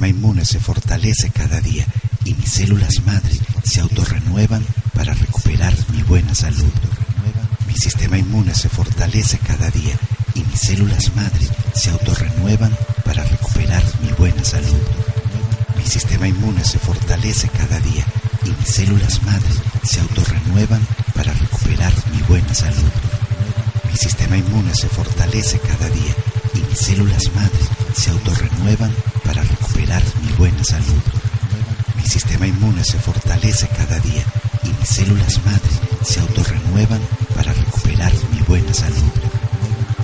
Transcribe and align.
Sistema 0.00 0.16
inmune 0.18 0.44
se 0.46 0.58
fortalece 0.58 1.28
cada 1.28 1.60
día 1.60 1.84
y 2.24 2.32
mis 2.32 2.50
células 2.50 3.04
madre 3.04 3.38
se 3.64 3.82
autorrenuevan 3.82 4.64
para 4.94 5.12
recuperar 5.12 5.74
mi 5.92 6.02
buena 6.02 6.34
salud. 6.34 6.72
Mi 7.66 7.74
sistema 7.74 8.16
inmune 8.16 8.54
se 8.54 8.70
fortalece 8.70 9.36
cada 9.40 9.68
día 9.68 9.94
y 10.34 10.42
mis 10.44 10.58
células 10.58 11.14
madre 11.14 11.46
se 11.74 11.90
autorrenuevan 11.90 12.74
para 13.04 13.24
recuperar 13.24 13.82
mi 14.00 14.10
buena 14.12 14.42
salud. 14.42 14.80
Mi 15.76 15.84
sistema 15.84 16.26
inmune 16.26 16.64
se 16.64 16.78
fortalece 16.78 17.50
cada 17.50 17.78
día 17.80 18.06
y 18.44 18.50
mis 18.58 18.68
células 18.68 19.22
madre 19.22 19.52
se 19.82 20.00
autorrenuevan 20.00 20.80
para 21.14 21.34
recuperar 21.34 21.92
mi 22.14 22.22
buena 22.22 22.54
salud. 22.54 22.90
Mi 23.84 23.98
sistema 23.98 24.38
inmune 24.38 24.74
se 24.74 24.88
fortalece 24.88 25.60
cada 25.60 25.90
día 25.90 26.14
y 26.54 26.60
mis 26.70 26.78
células 26.78 27.24
madre 27.34 27.60
se 27.94 28.10
autorrenuevan 28.12 28.94
para 29.24 29.42
recuperar 29.42 29.59
mi 29.76 30.32
buena 30.36 30.64
salud. 30.64 31.02
Mi 31.96 32.06
sistema 32.06 32.46
inmune 32.46 32.82
se 32.84 32.98
fortalece 32.98 33.68
cada 33.68 33.98
día 34.00 34.24
y 34.64 34.68
mis 34.68 34.88
células 34.88 35.44
madre 35.44 35.70
se 36.02 36.20
autorrenuevan 36.20 37.00
para 37.34 37.52
recuperar 37.52 38.12
mi 38.32 38.40
buena 38.42 38.72
salud. 38.74 39.10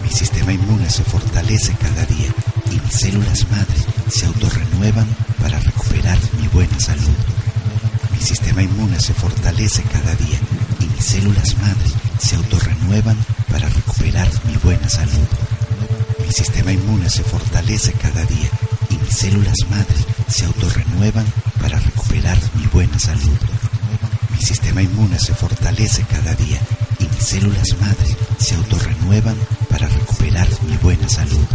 Mi 0.03 0.11
sistema 0.11 0.53
inmune 0.53 0.89
se 0.91 1.03
fortalece 1.05 1.75
cada 1.81 2.05
día 2.07 2.31
y 2.71 2.81
mis 2.81 2.95
células 2.95 3.49
madre 3.51 3.77
se 4.09 4.27
autorrenuevan 4.27 5.07
para 5.41 5.59
recuperar 5.59 6.19
mi 6.41 6.49
buena 6.49 6.79
salud. 6.79 7.17
Mi 8.13 8.21
sistema 8.21 8.63
inmune 8.63 9.01
se 9.01 9.15
fortalece 9.15 9.83
cada 9.83 10.15
día 10.17 10.39
y 10.81 10.87
mis 10.87 11.05
células 11.05 11.57
madre 11.59 11.91
se 12.19 12.37
autorrenuevan 12.37 13.17
para 13.51 13.69
recuperar 13.69 14.29
mi 14.45 14.57
buena 14.57 14.89
salud. 14.89 15.27
Mi 16.25 16.33
sistema 16.33 16.73
inmune 16.73 17.11
se 17.11 17.23
fortalece 17.25 17.93
cada 17.93 18.25
día 18.25 18.51
mis 19.07 19.17
células 19.17 19.57
madre 19.71 19.97
se 20.29 20.45
autorrenuevan 20.47 21.27
para 21.61 21.79
recuperar 21.79 22.39
mi 22.55 22.67
buena 22.67 22.99
salud. 22.99 23.39
Mi 24.31 24.43
sistema 24.43 24.83
inmune 24.83 25.19
se 25.19 25.33
fortalece 25.35 26.05
cada 26.11 26.35
día 26.35 26.61
y 26.99 27.05
mis 27.05 27.25
células 27.25 27.69
madre 27.81 28.17
se 28.39 28.57
autorrenuevan 28.57 29.37
para 29.71 29.87
recuperar 29.89 30.49
mi 30.69 30.77
buena 30.79 31.09
salud. 31.09 31.47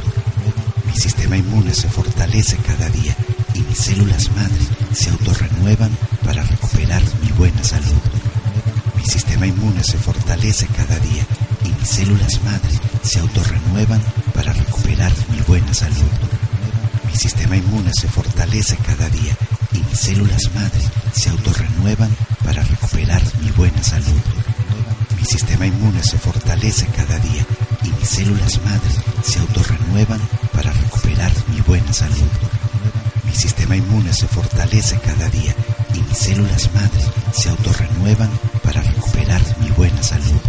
Mi 0.85 0.93
sistema 0.93 1.37
inmune 1.37 1.73
se 1.73 1.89
fortalece 1.89 2.55
cada 2.57 2.89
día 2.89 3.15
y 3.53 3.59
mis 3.61 3.77
células 3.77 4.31
madre 4.31 4.65
se 4.93 5.09
autorrenuevan 5.09 5.91
para 6.23 6.43
recuperar 6.43 7.01
mi 7.21 7.31
buena 7.33 7.63
salud. 7.63 8.01
Mi 8.95 9.03
sistema 9.05 9.45
inmune 9.45 9.83
se 9.83 9.97
fortalece 9.97 10.67
cada 10.67 10.97
día 10.99 11.25
y 11.65 11.69
mis 11.69 11.89
células 11.89 12.41
madre 12.43 12.79
se 13.03 13.19
autorrenuevan 13.19 14.01
para 14.33 14.53
recuperar 14.53 15.11
mi 15.29 15.41
buena 15.41 15.73
salud. 15.73 16.40
Mi 17.11 17.17
sistema 17.17 17.57
inmune 17.57 17.91
se 17.93 18.07
fortalece 18.07 18.77
cada 18.77 19.09
día 19.09 19.35
y 19.73 19.79
mis 19.79 19.99
células 19.99 20.41
madre 20.55 20.81
se 21.13 21.29
autorrenuevan 21.29 22.15
para 22.43 22.63
recuperar 22.63 23.21
mi 23.41 23.51
buena 23.51 23.83
salud. 23.83 24.21
Mi 25.19 25.25
sistema 25.25 25.67
inmune 25.67 26.01
se 26.03 26.17
fortalece 26.17 26.87
cada 26.87 27.19
día 27.19 27.45
y 27.83 27.89
mis 27.89 28.09
células 28.09 28.59
madre 28.63 28.89
se 29.23 29.39
autorrenuevan 29.39 30.21
para 30.53 30.71
recuperar 30.71 31.31
mi 31.49 31.61
buena 31.61 31.93
salud. 31.93 32.31
Mi 33.25 33.35
sistema 33.35 33.75
inmune 33.75 34.13
se 34.13 34.27
fortalece 34.27 34.97
cada 34.99 35.29
día 35.29 35.53
y 35.93 35.99
mis 35.99 36.17
células 36.17 36.73
madre 36.73 37.01
se 37.33 37.49
autorrenuevan 37.49 38.31
para 38.63 38.81
recuperar 38.81 39.41
mi 39.59 39.69
buena 39.71 40.01
salud. 40.01 40.41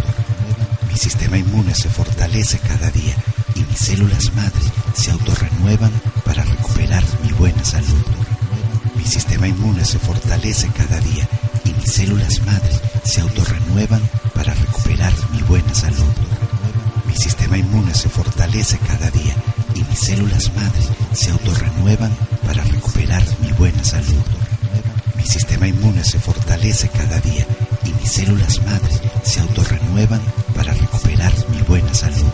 Mi 0.89 0.97
sistema 0.97 1.37
inmune 1.37 1.75
se 1.75 1.89
fortalece 1.89 2.57
cada 2.59 2.89
día 2.89 3.15
y 3.55 3.59
mis 3.59 3.79
células 3.79 4.33
madre 4.33 4.82
se 4.93 5.11
autorrenuevan 5.11 5.91
para 6.25 6.43
recuperar 6.43 7.03
mi 7.23 7.31
buena 7.33 7.63
salud. 7.63 8.03
Mi 8.95 9.05
sistema 9.05 9.47
inmune 9.47 9.83
se 9.85 9.99
fortalece 9.99 10.67
cada 10.69 10.99
día 10.99 11.27
y 11.65 11.73
mis 11.73 11.91
células 11.91 12.39
madre 12.45 12.71
se 13.03 13.21
autorrenuevan 13.21 14.01
para 14.33 14.53
recuperar 14.53 15.13
mi 15.31 15.41
buena 15.43 15.73
salud. 15.73 16.13
Mi 17.07 17.15
sistema 17.15 17.57
inmune 17.57 17.93
se 17.93 18.09
fortalece 18.09 18.77
cada 18.79 19.09
día 19.11 19.35
y 19.75 19.83
mis 19.83 19.99
células 19.99 20.51
madre 20.55 20.81
se 21.13 21.31
autorrenuevan 21.31 22.15
para 22.45 22.63
recuperar 22.63 23.23
mi 23.41 23.51
buena 23.53 23.83
salud. 23.83 24.23
Mi 25.15 25.23
sistema 25.25 25.67
inmune 25.67 26.03
se 26.03 26.19
fortalece 26.19 26.89
cada 26.89 27.19
día 27.19 27.45
y 27.85 27.93
mis 27.93 28.11
células 28.11 28.61
madre 28.63 29.11
se 29.23 29.39
autorrenuevan 29.41 30.21
para 30.55 30.73
recuperar 30.73 31.33
mi 31.49 31.61
buena 31.61 31.93
salud. 31.93 32.31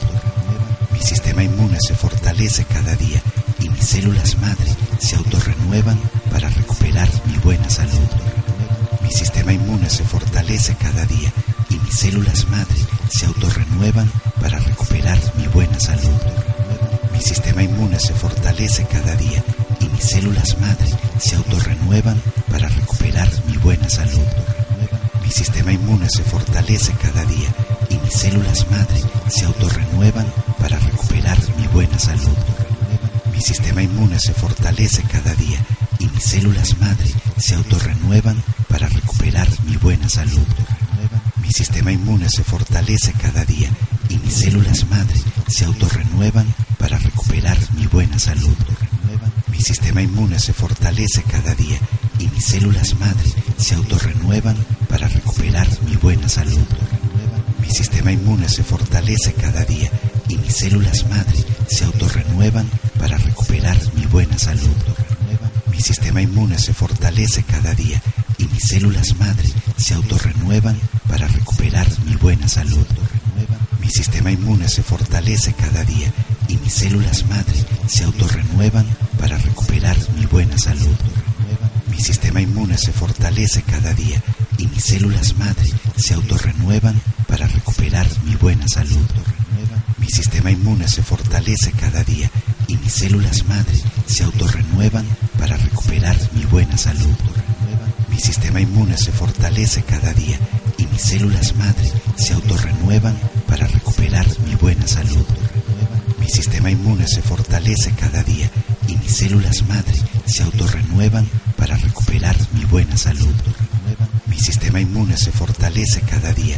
Mi 0.99 1.05
sistema 1.05 1.43
inmune 1.43 1.77
se 1.79 1.95
fortalece 1.95 2.65
cada 2.65 2.93
día 2.95 3.21
y 3.59 3.69
mis 3.69 3.87
células 3.87 4.37
madre 4.39 4.75
se 4.99 5.15
autorrenuevan 5.15 5.97
para 6.29 6.49
recuperar 6.49 7.09
mi 7.25 7.37
buena 7.37 7.69
salud. 7.69 8.09
Mi 9.01 9.09
sistema 9.09 9.53
inmune 9.53 9.89
se 9.89 10.03
fortalece 10.03 10.75
cada 10.75 11.05
día 11.05 11.31
y 11.69 11.79
mis 11.79 11.95
células 11.97 12.45
madre 12.49 12.75
se 13.09 13.25
autorrenuevan 13.27 14.11
para 14.41 14.59
recuperar 14.59 15.17
mi 15.37 15.47
buena 15.47 15.79
salud. 15.79 16.19
Mi 17.13 17.21
sistema 17.21 17.63
inmune 17.63 17.97
se 17.99 18.13
fortalece 18.13 18.85
cada 18.85 19.15
día 19.15 19.41
y 19.79 19.87
mis 19.87 20.03
células 20.03 20.59
madre 20.59 20.89
se 21.17 21.37
autorrenuevan 21.37 22.21
para 22.51 22.67
recuperar 22.67 23.29
mi 23.47 23.55
buena 23.55 23.89
salud. 23.89 24.27
Mi 25.23 25.31
sistema 25.31 25.71
inmune 25.71 26.09
se 26.09 26.23
fortalece 26.23 26.91
cada 27.01 27.23
día 27.23 27.49
y 27.89 27.97
mis 27.99 28.13
células 28.13 28.69
madre 28.69 29.01
se 29.29 29.45
autorrenuevan 29.45 30.25
para 30.59 30.77
recuperar 30.79 31.37
mi 31.57 31.67
buena 31.67 31.97
salud. 31.97 32.37
Mi 33.33 33.41
sistema 33.41 33.81
inmune 33.81 34.19
se 34.19 34.33
fortalece 34.33 35.03
cada 35.03 35.33
día 35.35 35.59
y 35.99 36.07
mis 36.07 36.23
células 36.23 36.77
madre 36.79 37.09
se 37.37 37.55
autorrenuevan 37.55 38.43
para 38.67 38.87
recuperar 38.89 39.47
mi 39.65 39.77
buena 39.77 40.09
salud. 40.09 40.45
Mi 41.41 41.49
sistema 41.51 41.91
inmune 41.91 42.29
se 42.29 42.43
fortalece 42.43 43.13
cada 43.13 43.45
día 43.45 43.69
y 44.09 44.17
mis 44.17 44.33
células 44.33 44.85
madre 44.89 45.19
se 45.47 45.65
autorrenuevan 45.65 46.53
para 46.77 46.97
recuperar 46.97 47.57
mi 47.75 47.87
buena 47.87 48.19
salud. 48.19 48.55
Mi 49.47 49.61
sistema 49.61 50.01
inmune 50.01 50.39
se 50.39 50.53
fortalece 50.53 51.23
cada 51.23 51.55
día 51.55 51.79
y 52.19 52.27
mis 52.27 52.45
células 52.45 52.99
madre 52.99 53.31
se 53.57 53.75
autorrenuevan 53.75 54.57
para 54.89 55.07
recuperar 55.07 55.67
mi 55.85 55.95
buena 55.95 56.29
salud. 56.29 56.65
Mi 57.61 57.69
sistema 57.69 58.11
inmune 58.11 58.49
se 58.49 58.63
fortalece 58.63 59.33
cada 59.33 59.63
día 59.65 59.89
y 60.29 60.37
mis 60.37 60.55
células 60.55 61.05
madre 61.09 61.43
se 61.67 61.83
autorrenuevan 61.83 62.69
para 62.97 63.17
recuperar 63.17 63.77
mi 63.95 64.05
buena 64.05 64.37
salud. 64.37 64.75
Mi 65.71 65.81
sistema 65.81 66.21
inmune 66.21 66.57
se 66.57 66.73
fortalece 66.73 67.43
cada 67.43 67.73
día 67.73 68.01
y 68.37 68.45
mis 68.45 68.63
células 68.63 69.15
madre 69.19 69.49
se 69.77 69.95
autorrenuevan 69.95 70.79
para 71.07 71.27
recuperar 71.27 71.87
mi 72.05 72.15
buena 72.15 72.47
salud. 72.47 72.85
Mi 73.81 73.89
sistema 73.89 74.31
inmune 74.31 74.67
se 74.67 74.83
fortalece 74.83 75.53
cada 75.53 75.83
día 75.83 76.13
y 76.47 76.57
mis 76.57 76.73
células 76.73 77.25
madre 77.27 77.65
se 77.87 78.03
autorrenuevan 78.03 78.85
para 79.19 79.37
recuperar 79.37 79.97
mi 80.15 80.25
buena 80.27 80.57
salud. 80.57 80.95
Mi 81.89 81.99
sistema 81.99 82.39
inmune 82.39 82.77
se 82.77 82.91
fortalece 82.91 83.63
cada 83.63 83.93
día 83.93 84.21
y 84.57 84.67
mis 84.67 84.83
células 84.83 85.35
madre 85.37 85.69
se 85.97 86.13
autorrenuevan 86.13 87.01
para 87.27 87.47
recuperar 87.47 88.07
mi 88.25 88.35
buena 88.35 88.67
salud. 88.67 89.07
Mi 89.99 90.07
sistema 90.07 90.51
inmune 90.51 90.87
se 90.87 91.03
fortalece 91.03 91.71
cada 91.71 92.03
día 92.03 92.29
y 92.67 92.77
mis 92.77 92.93
células 92.93 93.45
madre 93.47 93.77
se 94.05 94.23
autorrenuevan 94.23 95.05
para 95.37 95.57
recuperar 95.57 96.15
mi 96.33 96.45
buena 96.45 96.77
salud. 96.77 97.15
Mi 98.09 98.19
sistema 98.19 98.61
inmune 98.61 98.97
se 98.97 99.11
fortalece 99.11 99.83
cada 99.83 100.13
día 100.13 100.39
y 100.77 100.85
mis 100.87 101.01
células 101.01 101.55
madre 101.55 101.91
se 102.15 102.33
autorrenuevan 102.33 103.17
para 103.47 103.67
recuperar 103.67 104.25
mi 104.45 104.55
buena 104.55 104.87
salud. 104.87 105.25
Mi 106.19 106.29
sistema 106.29 106.71
inmune 106.71 107.07
se 107.07 107.21
fortalece 107.21 107.91
cada 107.91 108.23
día 108.23 108.49
y 108.87 108.95
mis 108.95 109.15
células 109.17 109.63
madre 109.67 109.99
se 110.25 110.43
autorrenuevan 110.43 111.27
para 111.57 111.75
recuperar 111.75 112.35
mi 112.53 112.65
buena 112.65 112.97
salud. 112.97 113.35
Mi 114.27 114.39
sistema 114.39 114.79
inmune 114.79 115.17
se 115.17 115.31
fortalece 115.31 116.01
cada 116.01 116.33
día 116.33 116.57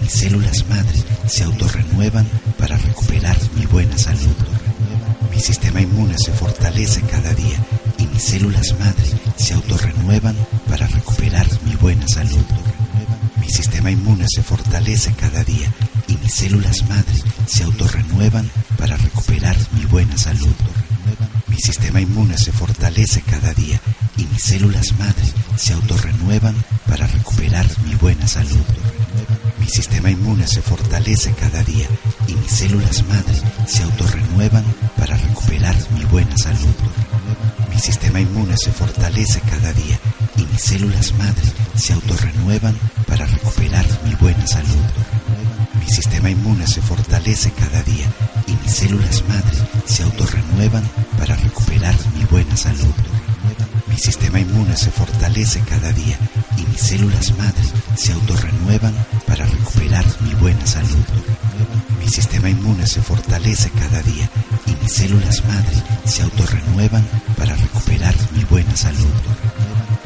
mis 0.00 0.12
células 0.12 0.66
madre 0.68 0.98
se 1.26 1.44
autorrenuevan 1.44 2.26
para 2.58 2.76
recuperar 2.76 3.36
mi 3.56 3.66
buena 3.66 3.96
salud. 3.98 4.36
Mi 5.30 5.40
sistema 5.40 5.80
inmune 5.80 6.16
se 6.18 6.32
fortalece 6.32 7.02
cada 7.02 7.32
día 7.34 7.58
y 7.98 8.06
mis 8.06 8.22
células 8.22 8.74
madre 8.78 9.04
se 9.36 9.54
autorrenuevan 9.54 10.36
para 10.68 10.86
recuperar 10.86 11.46
mi 11.64 11.74
buena 11.76 12.06
salud. 12.08 12.44
Mi 13.40 13.48
sistema 13.48 13.90
inmune 13.90 14.26
se 14.28 14.42
fortalece 14.42 15.12
cada 15.14 15.44
día 15.44 15.72
y 16.08 16.16
mis 16.16 16.34
células 16.34 16.82
madre 16.88 17.14
se 17.46 17.64
autorrenuevan 17.64 18.50
para 18.76 18.96
recuperar 18.96 19.56
mi 19.72 19.84
buena 19.86 20.16
salud. 20.16 20.54
Mi 21.46 21.56
sistema 21.56 22.00
inmune 22.00 22.38
se 22.38 22.52
fortalece 22.52 23.22
cada 23.22 23.52
día 23.54 23.80
y 24.16 24.24
mis 24.24 24.42
células 24.42 24.92
madre 24.98 25.24
se 25.56 25.72
autorrenuevan 25.72 26.54
para 26.86 27.06
recuperar 27.06 27.66
mi 27.84 27.94
buena 27.94 28.26
salud. 28.26 28.64
Mi 29.60 29.68
sistema 29.68 30.10
inmune 30.10 30.46
se 30.46 30.62
fortalece 30.62 31.32
cada 31.34 31.62
día 31.62 31.86
y 32.26 32.34
mis 32.34 32.50
células 32.50 33.04
madre 33.06 33.34
se 33.66 33.82
autorrenuevan 33.82 34.64
para 34.96 35.16
recuperar 35.16 35.76
mi 35.94 36.04
buena 36.06 36.36
salud. 36.36 36.74
Mi 37.70 37.78
sistema 37.78 38.20
inmune 38.20 38.56
se 38.56 38.72
fortalece 38.72 39.40
cada 39.42 39.72
día 39.72 39.98
y 40.36 40.44
mis 40.44 40.62
células 40.62 41.12
madre 41.14 41.44
se 41.76 41.92
autorrenuevan 41.92 42.74
para 43.06 43.26
recuperar 43.26 43.86
mi 44.04 44.14
buena 44.14 44.46
salud. 44.46 44.84
Mi 45.78 45.88
sistema 45.88 46.30
inmune 46.30 46.66
se 46.66 46.80
fortalece 46.80 47.50
cada 47.52 47.82
día 47.82 48.06
y 48.46 48.52
mis 48.52 48.72
células 48.72 49.22
madre 49.28 49.58
se 49.84 50.02
autorrenuevan 50.02 50.88
para 51.18 51.36
recuperar 51.36 51.94
mi 52.16 52.24
buena 52.24 52.56
salud. 52.56 52.94
Mi 53.88 53.98
sistema 53.98 54.40
inmune 54.40 54.76
se 54.76 54.90
fortalece 54.90 55.60
cada 55.68 55.92
día 55.92 56.18
y 56.56 56.62
mis 56.62 56.80
células 56.80 57.36
madre 57.36 57.49
se 57.96 58.12
autorrenuevan 58.12 58.94
para 59.26 59.46
recuperar 59.46 60.04
mi 60.20 60.34
buena 60.34 60.66
salud. 60.66 61.04
Mi 61.98 62.08
sistema 62.08 62.48
inmune 62.48 62.86
se 62.86 63.00
fortalece 63.02 63.70
cada 63.70 64.02
día 64.02 64.28
y 64.66 64.82
mis 64.82 64.92
células 64.92 65.44
madre 65.44 65.82
se 66.04 66.22
autorrenuevan 66.22 67.06
para 67.36 67.54
recuperar 67.54 68.14
mi 68.34 68.44
buena 68.44 68.76
salud. 68.76 69.12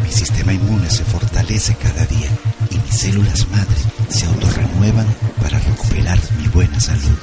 Mi 0.03 0.11
sistema 0.11 0.53
inmune 0.53 0.91
se 0.91 1.05
fortalece 1.05 1.75
cada 1.77 2.05
día 2.07 2.29
y 2.71 2.79
mis 2.79 2.97
células 2.97 3.49
madre 3.49 3.77
se 4.09 4.27
autorrenuevan 4.27 5.07
para 5.41 5.59
recuperar 5.59 6.19
mi 6.39 6.49
buena 6.49 6.79
salud. 6.81 7.19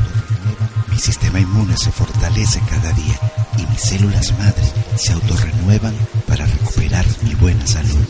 Mi 0.89 0.99
sistema 0.99 1.39
inmune 1.39 1.75
se 1.77 1.91
fortalece 1.91 2.61
cada 2.69 2.91
día 2.93 3.19
y 3.57 3.65
mis 3.65 3.81
células 3.81 4.31
madre 4.37 4.63
se 4.95 5.13
autorrenuevan 5.13 5.93
para 6.27 6.45
recuperar 6.45 7.05
mi 7.23 7.33
buena 7.35 7.65
salud. 7.65 8.05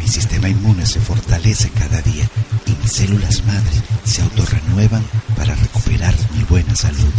Mi 0.00 0.08
sistema 0.08 0.48
inmune 0.48 0.86
se 0.86 0.98
fortalece 0.98 1.70
cada 1.70 2.00
día 2.00 2.28
y 2.66 2.70
mis 2.82 2.92
células 2.92 3.44
madre 3.44 3.82
se 4.04 4.22
autorrenuevan 4.22 5.04
para 5.36 5.54
recuperar 5.54 6.14
mi 6.34 6.42
buena 6.44 6.74
salud. 6.74 7.12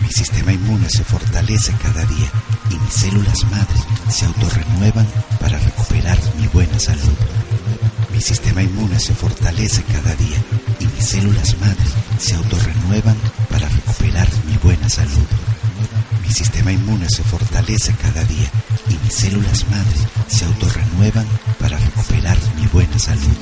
Mi 0.00 0.10
sistema 0.10 0.52
inmune 0.52 0.90
se 0.90 1.04
fortalece 1.04 1.72
cada 1.80 2.04
día 2.04 2.30
y 2.70 2.78
mis 2.78 2.92
células 2.92 3.44
madre 3.44 3.78
se 4.10 4.26
autorrenuevan 4.26 5.06
para 5.40 5.58
recuperar 5.58 6.18
mi 6.38 6.48
buena 6.48 6.78
salud. 6.80 7.16
Mi 8.12 8.20
sistema 8.20 8.62
inmune 8.62 8.98
se 8.98 9.14
fortalece 9.14 9.82
cada 9.84 10.14
día 10.16 10.38
y 10.80 10.86
mis 10.86 11.06
células 11.06 11.56
madre 11.60 11.84
se 12.18 12.34
autorrenuevan 12.34 13.16
para 13.48 13.68
recuperar 13.68 14.28
mi 14.46 14.56
buena 14.58 14.88
salud. 14.88 15.53
Mi 16.24 16.32
sistema 16.32 16.72
inmune 16.72 17.06
se 17.08 17.22
fortalece 17.22 17.94
cada 17.94 18.24
día 18.24 18.50
y 18.88 18.98
mis 19.04 19.14
células 19.14 19.64
madre 19.68 19.98
se 20.26 20.44
autorrenuevan 20.46 21.26
para 21.60 21.78
recuperar 21.78 22.38
mi 22.56 22.66
buena 22.66 22.98
salud. 22.98 23.36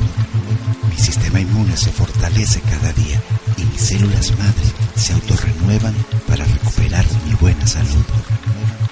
Mi 0.90 0.96
sistema 0.96 1.40
inmune 1.40 1.76
se 1.76 1.90
fortalece 1.90 2.60
cada 2.60 2.92
día 2.92 3.22
y 3.56 3.64
mis 3.64 3.80
células 3.80 4.30
madre 4.32 4.66
se 4.96 5.12
autorrenuevan 5.12 5.94
para 6.26 6.44
recuperar 6.44 7.04
mi 7.26 7.34
buena 7.34 7.66
salud. 7.66 8.04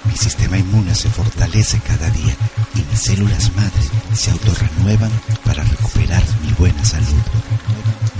Mi 0.04 0.16
sistema 0.16 0.56
inmune 0.56 0.94
se 0.94 1.10
fortalece 1.10 1.80
cada 1.80 2.08
día 2.10 2.36
y 2.74 2.82
mis 2.90 3.00
células 3.00 3.50
madre 3.56 3.82
se 4.14 4.30
autorrenuevan 4.30 5.10
para 5.44 5.64
recuperar 5.64 6.22
mi 6.42 6.52
buena 6.52 6.84
salud. 6.84 7.22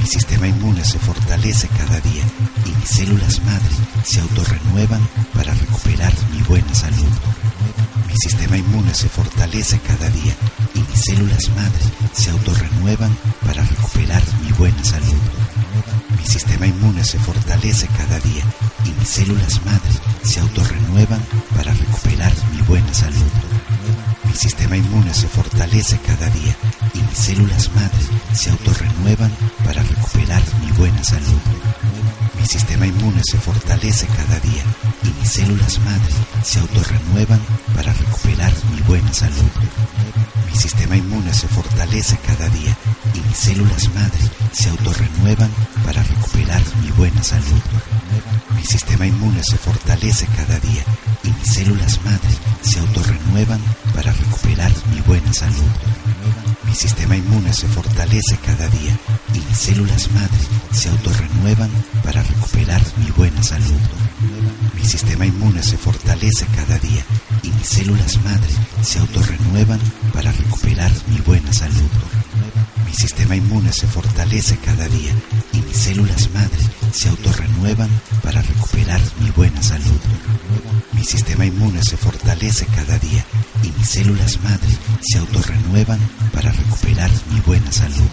Mi 0.01 0.07
sistema 0.07 0.49
inmune 0.49 0.83
se 0.83 0.99
fortalece 0.99 1.69
cada 1.69 2.01
día 2.01 2.25
y 2.65 2.71
mis 2.71 2.89
células 2.89 3.41
madre 3.45 3.77
se 4.03 4.21
autorrenuevan 4.21 5.07
para 5.35 5.53
recuperar 5.53 6.13
mi 6.33 6.41
buena 6.43 6.75
salud. 6.75 7.13
Mi 8.09 8.15
sistema 8.17 8.57
inmune 8.57 8.95
se 8.95 9.09
fortalece 9.11 9.79
cada 9.81 10.09
día 10.09 10.35
y 10.75 10.79
mis 10.81 11.05
células 11.05 11.51
madre 11.51 11.85
se 12.13 12.31
autorrenuevan 12.31 13.15
para 13.45 13.63
recuperar 13.63 14.23
mi 14.43 14.53
buena 14.53 14.83
salud. 14.83 15.21
Mi 16.19 16.27
sistema 16.27 16.67
inmune 16.67 17.05
se 17.05 17.19
fortalece 17.19 17.87
cada 17.89 18.19
día 18.21 18.45
y 18.87 18.99
mis 18.99 19.09
células 19.09 19.65
madre 19.67 19.93
se 20.23 20.41
autorrenuevan 20.41 21.21
para 21.55 21.75
recuperar 21.75 22.33
mi 22.55 22.63
buena 22.63 22.93
salud. 22.95 23.60
Mi 24.31 24.37
sistema 24.37 24.77
inmune 24.77 25.13
se 25.13 25.27
fortalece 25.27 25.99
cada 26.07 26.31
día 26.31 26.57
y 26.95 27.03
mis 27.03 27.19
células 27.19 27.69
madre 27.75 27.99
se 28.33 28.51
autorrenuevan 28.51 29.33
para 29.65 29.83
recuperar 29.83 30.41
mi 30.65 30.71
buena 30.71 31.03
salud. 31.03 31.41
Mi 32.39 32.47
sistema 32.47 32.87
inmune 32.87 33.23
se 33.25 33.39
fortalece 33.39 34.07
cada 34.07 34.39
día 34.39 34.63
y 35.03 35.21
mis 35.21 35.31
células 35.31 35.81
madre 35.81 36.15
se 36.45 36.61
autorrenuevan 36.61 37.41
para 37.75 37.93
recuperar 37.93 38.53
mi 38.73 38.81
buena 38.83 39.13
salud. 39.13 39.51
Mi 40.49 40.57
sistema 40.57 40.97
inmune 40.97 41.35
se 41.35 41.49
fortalece 41.49 42.17
cada 42.25 42.49
día 42.51 42.77
y 43.13 43.21
mis 43.21 43.37
células 43.37 43.93
madre 43.95 44.31
se 44.53 44.71
autorrenuevan 44.71 45.51
para 45.85 46.05
recuperar 46.05 46.63
mi 46.83 46.91
buena 46.93 47.23
salud. 47.25 47.63
Mi 48.57 48.65
sistema 48.65 49.07
inmune 49.07 49.43
se 49.43 49.59
fortalece 49.59 50.27
cada 50.37 50.61
día 50.61 50.85
células 51.49 52.01
madre 52.05 52.31
se 52.63 52.79
autorrenuevan 52.79 53.61
para 53.95 54.13
recuperar 54.13 54.73
mi 54.93 55.01
buena 55.01 55.33
salud. 55.33 55.71
Mi 56.67 56.75
sistema 56.75 57.17
inmune 57.17 57.53
se 57.53 57.67
fortalece 57.69 58.37
cada 58.45 58.69
día 58.69 58.97
y 59.35 59.39
mis 59.39 59.59
células 59.59 60.11
madre 60.13 60.39
se 60.73 60.89
autorrenuevan 60.89 61.71
para 62.05 62.23
recuperar 62.23 62.83
mi 62.99 63.11
buena 63.11 63.43
salud. 63.43 63.81
Mi 64.75 64.85
sistema 64.85 65.27
inmune 65.27 65.63
se 65.63 65.77
fortalece 65.77 66.47
cada 66.55 66.79
día 66.79 67.05
y 67.43 67.51
mis 67.51 67.67
células 67.67 68.17
madre 68.25 68.53
se 68.83 68.99
autorrenuevan 68.99 69.81
para 70.13 70.33
recuperar 70.33 70.93
mi 71.09 71.19
buena 71.19 71.53
salud. 71.53 71.91
Mi 72.87 72.93
sistema 72.95 73.37
inmune 73.37 73.73
se 73.73 73.87
fortalece 73.87 74.57
cada 74.59 74.89
día 74.89 75.13
y 75.53 75.61
mis 75.63 75.77
células 75.77 76.31
madre 76.33 76.59
se 76.93 77.09
autorrenuevan 77.09 77.91
para 78.23 78.43
recuperar 78.43 79.01
mi 79.21 79.31
buena 79.31 79.63
salud. 79.63 80.01
Mi 81.01 81.07
sistema 81.07 81.47
inmune 81.47 81.83
se 81.83 81.97
fortalece 81.97 82.67
cada 82.67 82.99
día 82.99 83.25
y 83.63 83.73
mis 83.79 83.89
células 83.89 84.39
madre 84.43 84.69
se 85.01 85.17
autorrenuevan 85.17 85.99
para 86.31 86.53
recuperar 86.53 87.11
mi 87.33 87.41
buena 87.41 87.73
salud. 87.73 88.11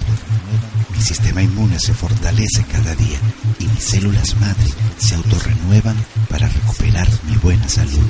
Mi 0.96 1.02
sistema 1.02 1.42
inmune 1.42 1.78
se 1.80 1.94
fortalece 1.94 2.64
cada 2.64 2.96
día 2.96 3.20
y 3.60 3.66
mis 3.68 3.84
células 3.84 4.38
madre 4.38 4.70
se 5.00 5.16
autorrenuevan 5.16 5.98
para 6.30 6.48
recuperar 6.48 7.10
mi 7.30 7.36
buena 7.36 7.68
salud. 7.68 8.08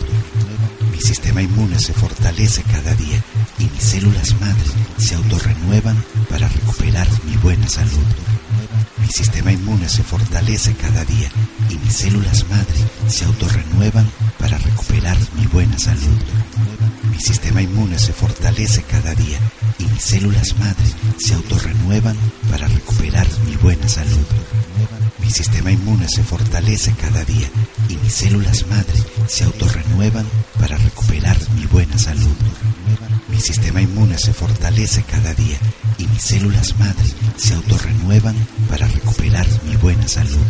Mi 0.92 1.02
sistema 1.02 1.42
inmune 1.42 1.80
se 1.80 1.94
fortalece 1.94 2.62
cada 2.62 2.94
día 2.94 3.20
y 3.58 3.64
mis 3.64 3.82
células 3.82 4.40
madre 4.40 4.70
se 5.00 5.16
autorrenuevan 5.16 5.98
para 6.30 6.48
recuperar 6.50 7.08
mi 7.26 7.36
buena 7.38 7.68
salud. 7.68 8.06
Mi 9.08 9.14
sistema 9.14 9.54
inmune 9.54 9.88
se 9.88 10.04
fortalece 10.04 10.74
cada 10.74 11.06
día 11.06 11.30
y 11.70 11.78
mis 11.78 11.94
células 11.94 12.46
madre 12.50 12.76
se 13.08 13.24
autorrenuevan 13.24 14.06
para 14.38 14.58
recuperar 14.58 15.18
mi 15.38 15.46
buena 15.48 15.80
salud. 15.80 16.18
Mi 17.10 17.18
sistema 17.18 17.62
inmune 17.62 17.98
se 18.00 18.12
fortalece 18.12 18.84
cada 18.84 19.16
día 19.16 19.40
y 19.80 19.86
mis 19.86 20.04
células 20.04 20.58
madre 20.60 20.86
se 21.20 21.36
autorrenuevan 21.36 22.18
para 22.52 22.68
recuperar 22.68 23.26
mi 23.46 23.56
buena 23.56 23.88
salud. 23.88 24.28
Mi 25.20 25.32
sistema 25.32 25.72
inmune 25.72 26.10
se 26.10 26.24
fortalece 26.24 26.92
cada 26.92 27.24
día 27.24 27.50
y 27.88 27.96
mis 27.96 28.14
células 28.14 28.68
madre 28.68 29.02
se 29.28 29.46
autorrenuevan 29.46 30.26
para 30.60 30.78
recuperar 30.78 31.38
mi 31.56 31.66
buena 31.66 31.98
salud. 31.98 32.36
Mi 33.30 33.40
sistema 33.40 33.82
inmune 33.82 34.18
se 34.18 34.34
fortalece 34.34 35.02
cada 35.04 35.34
día 35.34 35.58
y 35.98 36.08
mis 36.08 36.22
células 36.22 36.78
madre 36.80 37.06
se 37.38 37.54
autorrenuevan 37.54 38.36
para 38.70 38.88
recuperar 38.88 39.48
mi 39.66 39.76
buena 39.78 40.08
salud. 40.08 40.46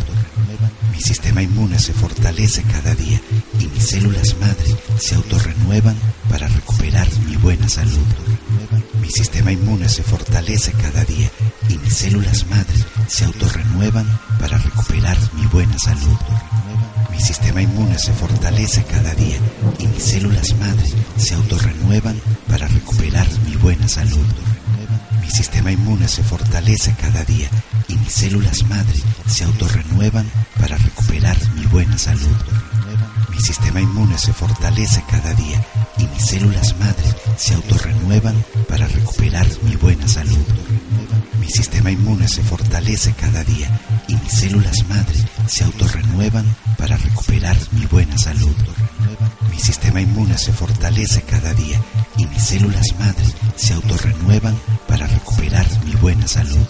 Mi 0.92 1.00
sistema 1.00 1.42
inmune 1.42 1.78
se 1.78 1.92
fortalece 1.92 2.62
cada 2.64 2.94
día 2.94 3.20
y 3.60 3.66
mis 3.66 3.86
células 3.86 4.36
madre 4.40 4.76
se 4.98 5.14
autorrenuevan 5.14 5.96
para 6.28 6.48
recuperar 6.48 7.06
mi 7.26 7.36
buena 7.36 7.68
salud. 7.68 8.06
Mi 9.00 9.10
sistema 9.10 9.52
inmune 9.52 9.88
se 9.88 10.02
fortalece 10.02 10.72
cada 10.72 11.04
día 11.04 11.30
y 11.68 11.78
mis 11.78 11.94
células 11.94 12.46
madre 12.50 12.76
se 13.06 13.24
autorrenuevan 13.24 14.06
para 14.40 14.58
recuperar 14.58 15.16
mi 15.34 15.46
buena 15.46 15.78
salud. 15.78 16.18
Mi 17.10 17.20
sistema 17.20 17.62
inmune 17.62 17.98
se 17.98 18.12
fortalece 18.12 18.84
cada 18.84 19.14
día 19.14 19.38
y 19.78 19.86
mis 19.86 20.02
células 20.02 20.54
madre 20.58 20.86
se 21.16 21.34
autorrenuevan 21.34 22.20
para 22.48 22.68
recuperar 22.68 23.26
mi 23.46 23.56
buena 23.56 23.88
salud. 23.88 24.26
Mi 25.28 25.34
sistema 25.34 25.70
inmune 25.70 26.08
se 26.08 26.22
fortalece 26.22 26.94
cada 26.98 27.22
día 27.22 27.50
y 27.86 27.96
mis 27.96 28.12
células 28.14 28.62
madre 28.64 28.98
se 29.26 29.44
autorrenuevan 29.44 30.26
para 30.58 30.78
recuperar 30.78 31.36
mi 31.54 31.66
buena 31.66 31.98
salud. 31.98 32.34
Mi 33.30 33.38
sistema 33.38 33.78
inmune 33.82 34.16
se 34.16 34.32
fortalece 34.32 35.04
cada 35.06 35.34
día 35.34 35.62
y 35.98 36.06
mis 36.06 36.24
células 36.24 36.74
madre 36.80 37.04
se 37.36 37.54
autorrenuevan 37.54 38.42
para 38.68 38.88
recuperar 38.88 39.46
mi 39.64 39.76
buena 39.76 40.08
salud. 40.08 40.46
Mi 41.38 41.48
sistema 41.50 41.90
inmune 41.90 42.26
se 42.26 42.42
fortalece 42.42 43.12
cada 43.12 43.44
día 43.44 43.68
y 44.08 44.16
mis 44.16 44.32
células 44.32 44.82
madre 44.88 45.18
se 45.46 45.62
autorrenuevan 45.64 46.46
para 46.78 46.96
recuperar 46.96 47.56
mi 47.72 47.84
buena 47.84 48.16
salud. 48.16 48.56
Mi 49.50 49.58
sistema 49.58 50.00
inmune 50.00 50.38
se 50.38 50.54
fortalece 50.54 51.20
cada 51.20 51.52
día 51.52 51.78
y 52.16 52.26
mis 52.26 52.42
células 52.42 52.86
madre 52.98 53.26
se 53.56 53.74
autorrenuevan 53.74 54.56
para 54.88 55.06
recuperar 55.06 55.66
mi 55.84 55.92
buena 55.92 56.26
salud. 56.26 56.66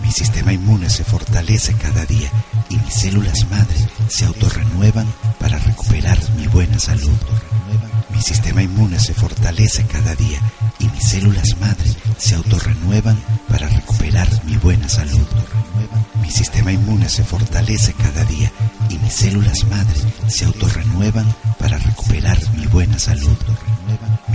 Mi 0.00 0.10
sistema 0.10 0.52
inmune 0.52 0.90
se 0.90 1.04
fortalece 1.04 1.72
cada 1.74 2.04
día 2.04 2.30
y 2.68 2.76
mis 2.76 2.94
células 2.94 3.48
madre 3.50 3.76
se 4.08 4.26
autorrenuevan 4.26 5.06
para 5.38 5.58
recuperar 5.58 6.18
mi 6.36 6.46
buena 6.48 6.78
salud. 6.78 7.16
Mi 8.10 8.20
sistema 8.20 8.62
inmune 8.62 8.98
se 8.98 9.14
fortalece 9.14 9.84
cada 9.86 10.14
día 10.16 10.40
y 10.78 10.88
mis 10.88 11.04
células 11.08 11.56
madre 11.60 11.90
se 12.18 12.34
autorrenuevan 12.34 13.18
para 13.48 13.68
recuperar 13.68 14.28
mi 14.44 14.56
buena 14.56 14.88
salud. 14.88 15.26
Mi 16.20 16.30
sistema 16.30 16.72
inmune 16.72 17.08
se 17.08 17.24
fortalece 17.24 17.92
cada 17.94 18.24
día 18.24 18.52
y 18.88 18.98
mis 18.98 19.12
células 19.12 19.64
madre 19.64 20.00
se 20.28 20.44
autorrenuevan 20.44 21.32
para 21.58 21.78
recuperar 21.78 22.38
mi 22.56 22.66
buena 22.66 22.98
salud. 22.98 23.36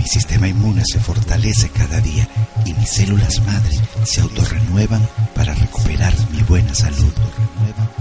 Mi 0.06 0.10
sistema 0.12 0.46
inmune 0.46 0.84
se 0.84 1.00
fortalece 1.00 1.68
cada 1.70 2.00
día 2.00 2.28
y 2.64 2.72
mis 2.74 2.88
células 2.88 3.40
madre 3.44 3.76
se 4.04 4.20
autorrenuevan 4.20 5.04
para 5.34 5.52
recuperar 5.52 6.14
mi 6.30 6.42
buena 6.44 6.72
salud. 6.76 7.12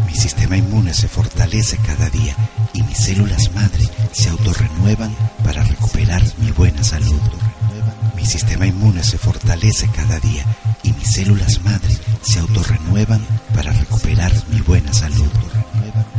Mi 0.06 0.14
sistema 0.14 0.56
inmune 0.56 0.94
se 0.94 1.08
fortalece 1.08 1.78
cada 1.78 2.08
día 2.12 2.36
y 2.74 2.84
mis 2.84 2.96
células 3.00 3.52
madre 3.56 3.90
se 4.12 4.30
autorrenuevan 4.30 5.16
para 5.44 5.64
recuperar 5.64 6.22
mi 6.38 6.52
buena 6.52 6.84
salud. 6.84 7.20
Mi 8.16 8.24
sistema 8.24 8.68
inmune 8.68 9.04
se 9.04 9.18
fortalece 9.18 9.90
cada 9.90 10.20
día 10.20 10.46
y 10.84 10.94
mis 10.94 11.12
células 11.12 11.60
madre 11.64 11.98
se 12.22 12.38
autorrenuevan 12.38 13.26
para 13.56 13.72
recuperar 13.72 14.32
mi 14.52 14.62
buena 14.62 14.94
salud. 14.94 15.32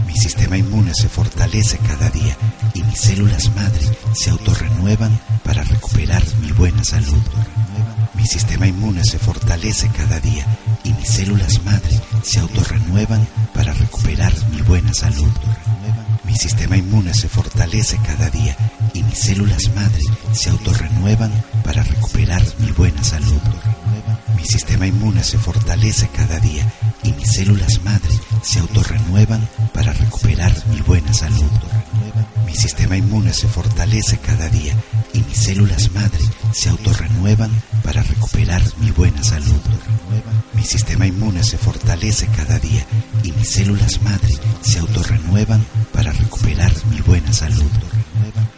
Mi 0.06 0.14
sistema 0.16 0.56
inmune 0.56 0.94
se 0.94 1.08
fortalece 1.08 1.78
cada 1.78 2.08
día 2.10 2.36
y 2.74 2.82
mis 2.82 2.98
células 2.98 3.54
madre 3.54 3.86
se 4.14 4.30
autorrenuevan 4.30 5.18
para 5.42 5.62
recuperar 5.64 6.22
mi 6.40 6.52
buena 6.52 6.84
salud. 6.84 7.22
Mi 8.14 8.26
sistema 8.26 8.66
inmune 8.66 9.04
se 9.04 9.18
fortalece 9.18 9.88
cada 9.90 10.20
día 10.20 10.46
y 10.84 10.92
mis 10.92 11.08
células 11.08 11.62
madre 11.64 12.00
se 12.22 12.40
autorrenuevan 12.40 13.26
para 13.52 13.72
recuperar 13.72 14.32
mi 14.50 14.62
buena 14.62 14.94
salud. 14.94 15.30
Mi 16.24 16.34
sistema 16.34 16.76
inmune 16.76 17.14
se 17.14 17.28
fortalece 17.28 17.98
cada 17.98 18.30
día 18.30 18.56
y 18.94 19.02
mis 19.02 19.18
células 19.18 19.62
madre 19.74 20.02
se 20.32 20.50
autorrenuevan 20.50 21.32
para 21.66 21.82
recuperar 21.82 22.42
mi 22.60 22.70
buena 22.70 23.02
salud. 23.02 23.40
Mi 24.36 24.44
sistema 24.44 24.86
inmune 24.86 25.24
se 25.24 25.36
fortalece 25.36 26.08
cada 26.08 26.38
día 26.38 26.72
y 27.02 27.12
mis 27.12 27.32
células 27.32 27.82
madre 27.82 28.14
se 28.42 28.60
autorrenuevan 28.60 29.48
para 29.74 29.92
recuperar 29.92 30.52
mi 30.70 30.80
buena 30.82 31.12
salud. 31.12 31.50
Mi 32.46 32.54
sistema 32.54 32.96
inmune 32.96 33.32
se 33.32 33.48
fortalece 33.48 34.18
cada 34.18 34.48
día 34.48 34.74
y 35.12 35.18
mis 35.18 35.38
células 35.38 35.90
madre 35.92 36.20
se 36.52 36.68
autorrenuevan 36.68 37.50
para 37.82 38.02
recuperar 38.02 38.62
mi 38.78 38.92
buena 38.92 39.24
salud. 39.24 39.60
Mi 40.54 40.62
sistema 40.62 41.06
inmune 41.08 41.42
se 41.42 41.58
fortalece 41.58 42.28
cada 42.28 42.60
día 42.60 42.86
y 43.24 43.32
mis 43.32 43.48
células 43.48 44.00
madre 44.02 44.34
se 44.62 44.78
autorrenuevan 44.78 45.66
para 45.92 46.12
recuperar 46.12 46.72
mi 46.90 47.00
buena 47.00 47.32
salud. 47.32 47.70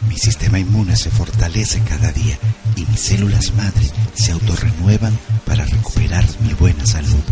Mi 0.07 0.17
sistema 0.17 0.59
inmune 0.59 0.95
se 0.95 1.09
fortalece 1.09 1.81
cada 1.81 2.11
día 2.11 2.37
y 2.79 2.85
mis 2.85 3.01
células 3.01 3.53
madre 3.55 3.91
se 4.13 4.31
autorrenuevan 4.31 5.17
para 5.45 5.65
recuperar 5.65 6.25
mi 6.41 6.53
buena 6.53 6.85
salud. 6.85 7.23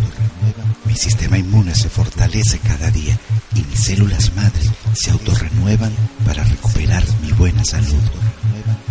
Mi 0.84 0.94
sistema 0.94 1.38
inmune 1.38 1.74
se 1.74 1.88
fortalece 1.88 2.58
cada 2.58 2.90
día 2.90 3.18
y 3.54 3.62
mis 3.62 3.80
células 3.80 4.34
madre 4.34 4.62
se 4.92 5.10
autorrenuevan 5.10 5.92
para 6.26 6.44
recuperar 6.44 7.02
mi 7.22 7.32
buena 7.32 7.64
salud. 7.64 8.02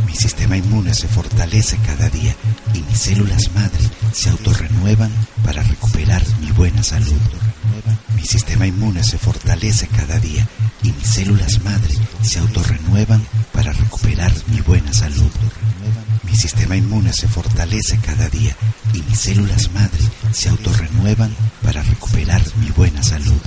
Mi 0.07 0.15
sistema 0.15 0.57
inmune 0.57 0.95
se 0.95 1.07
fortalece 1.07 1.77
cada 1.85 2.09
día 2.09 2.35
y 2.73 2.79
mis 2.81 2.97
células 2.97 3.51
madre 3.53 3.83
se 4.11 4.29
autorrenuevan 4.29 5.11
para 5.43 5.61
recuperar 5.61 6.23
mi 6.41 6.51
buena 6.51 6.81
salud. 6.81 7.21
Mi 8.15 8.25
sistema 8.25 8.65
inmune 8.65 9.03
se 9.03 9.19
fortalece 9.19 9.87
cada 9.87 10.19
día 10.19 10.47
y 10.87 10.93
mis 10.93 11.09
células 11.09 11.61
madre 11.65 11.93
se 12.21 12.39
autorrenuevan 12.39 13.21
para 13.51 13.73
recuperar 13.73 14.31
mi 14.47 14.61
buena 14.61 14.93
salud. 14.93 15.31
Mi 16.23 16.33
sistema 16.33 16.77
inmune 16.77 17.11
se 17.11 17.27
fortalece 17.27 17.97
cada 17.99 18.29
día 18.29 18.55
y 18.93 19.01
mis 19.01 19.19
células 19.19 19.69
madre 19.73 19.99
se 20.31 20.47
autorrenuevan 20.47 21.35
para 21.61 21.83
recuperar 21.83 22.41
mi 22.61 22.69
buena 22.69 23.03
salud. 23.03 23.41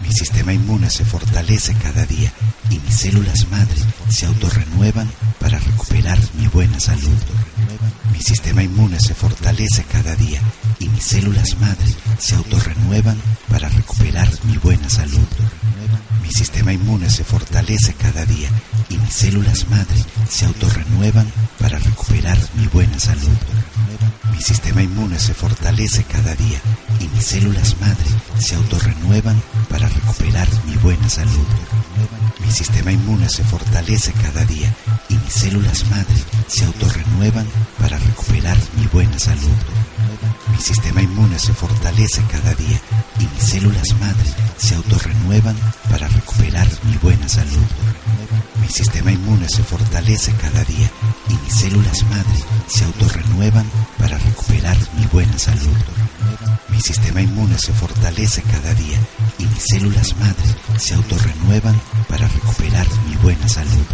Mi 0.00 0.12
sistema 0.12 0.52
inmune 0.52 0.90
se 0.90 1.04
fortalece 1.04 1.74
cada 1.74 2.06
día 2.06 2.32
y 2.70 2.78
mis 2.78 2.94
células 2.94 3.48
madre 3.50 3.80
se 4.08 4.26
autorrenuevan 4.26 5.10
para 5.40 5.58
recuperar 5.58 6.18
mi 6.38 6.46
buena 6.46 6.78
salud. 6.78 7.18
Mi 8.12 8.20
sistema 8.20 8.62
inmune 8.62 9.00
se 9.00 9.14
fortalece 9.14 9.82
cada 9.90 10.14
día 10.14 10.40
y 10.78 10.88
mis 10.88 11.02
células 11.02 11.58
madre 11.58 11.92
se 12.18 12.36
autorrenuevan 12.36 13.20
para 13.50 13.68
recuperar 13.68 14.28
mi 14.44 14.56
buena 14.58 14.88
salud. 14.88 15.26
Mi 16.24 16.30
sistema 16.30 16.72
inmune 16.72 17.10
se 17.10 17.22
fortalece 17.22 17.92
cada 17.92 18.24
día 18.24 18.48
y 18.88 18.96
mis 18.96 19.12
células 19.12 19.68
madre 19.68 20.02
se 20.30 20.46
autorrenuevan 20.46 21.30
para 21.60 21.78
recuperar 21.78 22.38
mi 22.56 22.66
buena 22.66 22.98
salud. 22.98 23.36
Mi 24.32 24.40
sistema 24.40 24.82
inmune 24.82 25.18
se 25.18 25.34
fortalece 25.34 26.02
cada 26.04 26.34
día 26.34 26.58
y 26.98 27.08
mis 27.08 27.26
células 27.26 27.78
madre 27.78 28.06
se 28.38 28.54
autorrenuevan 28.54 29.40
para 29.68 29.86
recuperar 29.86 30.48
mi 30.66 30.74
buena 30.76 31.10
salud. 31.10 31.46
Mi 32.40 32.50
sistema 32.50 32.90
inmune 32.90 33.28
se 33.28 33.44
fortalece 33.44 34.12
cada 34.12 34.46
día 34.46 34.74
y 35.10 35.18
mis 35.18 35.32
células 35.34 35.84
madre 35.90 36.16
se 36.46 36.64
autorrenuevan 36.64 37.46
para 37.78 37.98
recuperar 37.98 38.56
mi 38.78 38.86
buena 38.86 39.18
salud. 39.18 39.58
Mi 40.54 40.60
sistema 40.60 41.02
inmune 41.02 41.38
se 41.38 41.52
fortalece 41.52 42.22
cada 42.30 42.54
día 42.54 42.80
y 43.18 43.24
mis 43.26 43.42
células 43.42 43.92
madre 44.00 44.30
se 44.56 44.76
autorrenuevan 44.76 45.56
para 45.90 46.06
recuperar 46.08 46.68
mi 46.84 46.96
buena 46.98 47.28
salud. 47.28 47.66
Mi 48.60 48.68
sistema 48.68 49.10
inmune 49.10 49.46
se 49.48 49.64
fortalece 49.64 50.32
cada 50.40 50.64
día 50.64 50.88
y 51.28 51.34
mis 51.44 51.54
células 51.54 52.04
madre 52.04 52.38
se 52.68 52.84
autorrenuevan 52.84 53.66
para 53.98 54.16
recuperar 54.16 54.76
mi 54.96 55.04
buena 55.06 55.38
salud. 55.38 55.76
Mi 56.68 56.80
sistema 56.80 57.20
inmune 57.20 57.58
se 57.58 57.72
fortalece 57.72 58.42
cada 58.42 58.72
día 58.74 58.98
y 59.38 59.46
mis 59.46 59.64
células 59.68 60.16
madre 60.16 60.78
se 60.78 60.94
autorrenuevan 60.94 61.78
para 62.08 62.28
recuperar 62.28 62.86
mi 63.08 63.16
buena 63.16 63.48
salud. 63.48 63.84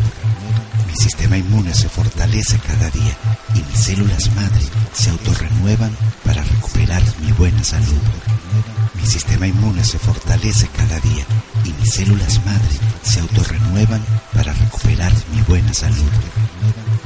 Mi 0.90 0.96
sistema 0.96 1.38
inmune 1.38 1.72
se 1.72 1.88
fortalece 1.88 2.58
cada 2.58 2.90
día 2.90 3.16
y 3.54 3.62
mis 3.62 3.78
células 3.78 4.28
madre 4.34 4.60
se 4.92 5.10
autorrenuevan 5.10 5.96
para 6.24 6.42
recuperar 6.42 7.00
mi 7.20 7.30
buena 7.30 7.62
salud. 7.62 8.00
Mi 8.94 9.06
sistema 9.06 9.46
inmune 9.46 9.84
se 9.84 10.00
fortalece 10.00 10.66
cada 10.76 10.98
día 10.98 11.24
y 11.64 11.72
mis 11.74 11.94
células 11.94 12.44
madre 12.44 12.76
se 13.04 13.20
autorrenuevan 13.20 14.04
para 14.34 14.52
recuperar 14.52 15.12
mi 15.32 15.40
buena 15.42 15.72
salud. 15.72 16.10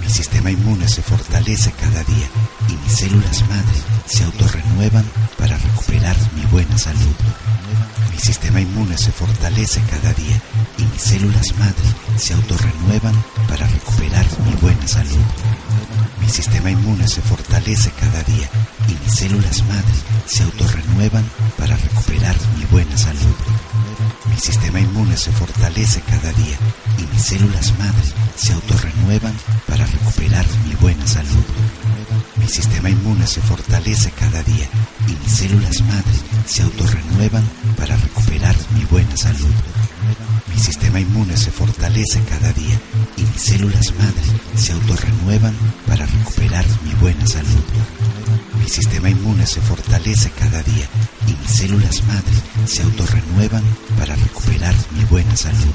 Mi 0.00 0.08
sistema 0.08 0.50
inmune 0.50 0.88
se 0.88 1.02
fortalece 1.02 1.70
cada 1.72 2.02
día 2.04 2.28
y 2.68 2.72
mis 2.72 2.96
células 2.96 3.42
madre 3.50 3.78
se 4.06 4.24
autorrenuevan 4.24 5.04
para 5.36 5.58
recuperar 5.58 6.16
mi 6.34 6.46
buena 6.46 6.78
salud. 6.78 7.14
Mi 8.10 8.18
sistema 8.18 8.62
inmune 8.62 8.96
se 8.96 9.12
fortalece 9.12 9.82
cada 9.90 10.14
día 10.14 10.40
y 10.78 10.84
mis 10.84 11.02
células 11.02 11.54
madre 11.58 11.88
se 12.16 12.32
autorrenuevan 12.32 13.14
para 13.54 13.68
recuperar 13.68 14.26
mi 14.44 14.52
buena 14.60 14.88
salud. 14.88 15.24
Mi 16.20 16.28
sistema 16.28 16.70
inmune 16.72 17.06
se 17.06 17.20
fortalece 17.22 17.92
cada 17.92 18.20
día 18.24 18.48
y 18.88 19.04
mis 19.04 19.14
células 19.14 19.62
madre 19.68 19.94
se 20.26 20.42
autorrenuevan 20.42 21.24
para 21.56 21.76
recuperar 21.76 22.34
mi 22.58 22.64
buena 22.64 22.98
salud. 22.98 23.36
Mi 24.28 24.40
sistema 24.40 24.80
inmune 24.80 25.16
se 25.16 25.30
fortalece 25.30 26.00
cada 26.00 26.32
día 26.32 26.58
y 26.98 27.14
mis 27.14 27.22
células 27.22 27.78
madre 27.78 28.02
se 28.34 28.54
autorrenuevan 28.54 29.34
para 29.68 29.86
recuperar 29.86 30.46
mi 30.66 30.74
buena 30.74 31.06
salud. 31.06 31.44
Mi 32.36 32.48
sistema 32.48 32.90
inmune 32.90 33.26
se 33.28 33.40
fortalece 33.40 34.10
cada 34.18 34.42
día 34.42 34.66
y 35.06 35.12
mis 35.22 35.32
células 35.32 35.80
madre 35.82 36.18
se 36.46 36.62
autorrenuevan 36.62 37.48
para 37.76 37.96
recuperar 37.96 38.56
mi 38.76 38.84
buena 38.86 39.16
salud. 39.16 39.54
Mi 40.52 40.60
sistema 40.60 40.98
inmune 40.98 41.36
se 41.36 41.52
fortalece 41.52 42.20
cada 42.28 42.52
día 42.52 42.80
y 43.16 43.22
mis 43.22 43.40
células 43.40 43.92
madre 43.98 44.22
se 44.56 44.72
autorrenuevan 44.72 45.54
para 45.86 46.06
recuperar 46.06 46.64
mi 46.84 46.94
buena 47.00 47.26
salud. 47.26 47.64
Mi 48.60 48.68
sistema 48.68 49.10
inmune 49.10 49.46
se 49.46 49.60
fortalece 49.60 50.30
cada 50.30 50.62
día 50.62 50.86
y 51.26 51.32
mis 51.32 51.50
células 51.50 52.02
madre 52.04 52.32
se 52.66 52.82
autorrenuevan 52.82 53.62
para 53.98 54.16
recuperar 54.16 54.74
mi 54.96 55.04
buena 55.04 55.36
salud. 55.36 55.74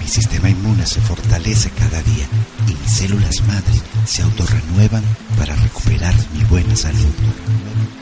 Mi 0.00 0.08
sistema 0.08 0.50
inmune 0.50 0.86
se 0.86 1.00
fortalece 1.00 1.70
cada 1.70 2.02
día 2.02 2.26
y 2.66 2.74
mis 2.74 2.92
células 2.92 3.40
madre 3.46 3.80
se 4.06 4.22
autorrenuevan 4.22 5.04
para 5.38 5.54
recuperar 5.56 6.14
mi 6.34 6.44
buena 6.44 6.76
salud. 6.76 7.14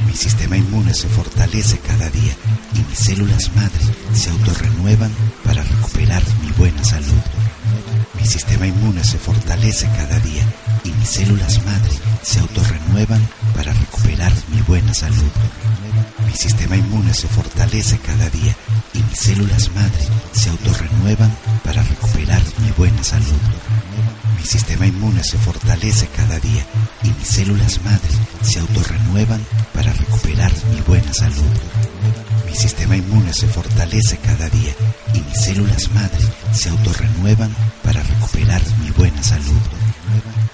Mi 0.06 0.14
sistema 0.14 0.56
inmune 0.56 0.94
se 0.94 1.08
fortalece 1.08 1.78
cada 1.78 2.08
día 2.10 2.34
y 2.74 2.78
mis 2.88 2.98
células 2.98 3.54
madre 3.54 3.84
se 4.14 4.30
autorrenuevan 4.30 5.12
para 5.44 5.62
recuperar 5.62 6.22
mi 6.42 6.50
buena 6.52 6.82
salud. 6.84 7.41
Mi 8.22 8.28
sistema 8.28 8.68
inmune 8.68 9.02
se 9.02 9.18
fortalece 9.18 9.88
cada 9.96 10.16
día 10.20 10.46
y 10.84 10.92
mis 10.92 11.08
células 11.08 11.60
madre 11.64 11.90
se 12.22 12.38
autorrenuevan 12.38 13.20
para 13.56 13.72
recuperar 13.72 14.32
mi 14.54 14.62
buena 14.62 14.94
salud. 14.94 15.32
Mi 16.24 16.32
sistema 16.32 16.76
inmune 16.76 17.12
se 17.14 17.26
fortalece 17.26 17.98
cada 17.98 18.30
día 18.30 18.54
y 18.94 19.02
mis 19.02 19.18
células 19.18 19.68
madre 19.74 20.06
se 20.34 20.50
autorrenuevan 20.50 21.36
para 21.64 21.82
recuperar 21.82 22.40
mi 22.58 22.70
buena 22.78 23.02
salud. 23.02 23.42
Mi 24.38 24.44
sistema 24.46 24.86
inmune 24.86 25.24
se 25.24 25.36
fortalece 25.38 26.06
cada 26.16 26.38
día 26.38 26.64
y 27.02 27.08
mis 27.08 27.26
células 27.26 27.82
madre 27.82 28.12
se 28.42 28.60
autorrenuevan 28.60 29.44
para 29.74 29.92
recuperar 29.94 30.52
mi 30.72 30.80
buena 30.82 31.12
salud. 31.12 31.52
Mi 32.48 32.54
sistema 32.54 32.96
inmune 32.96 33.32
se 33.34 33.48
fortalece 33.48 34.16
cada 34.18 34.48
día 34.48 34.72
y 35.14 35.20
mis 35.20 35.40
células 35.40 35.90
madre 35.92 36.18
se 36.52 36.68
autorrenuevan 36.68 37.54
para 37.82 38.02
recuperar 38.02 38.62
mi 38.82 38.90
buena 38.90 39.22
salud. 39.22 39.60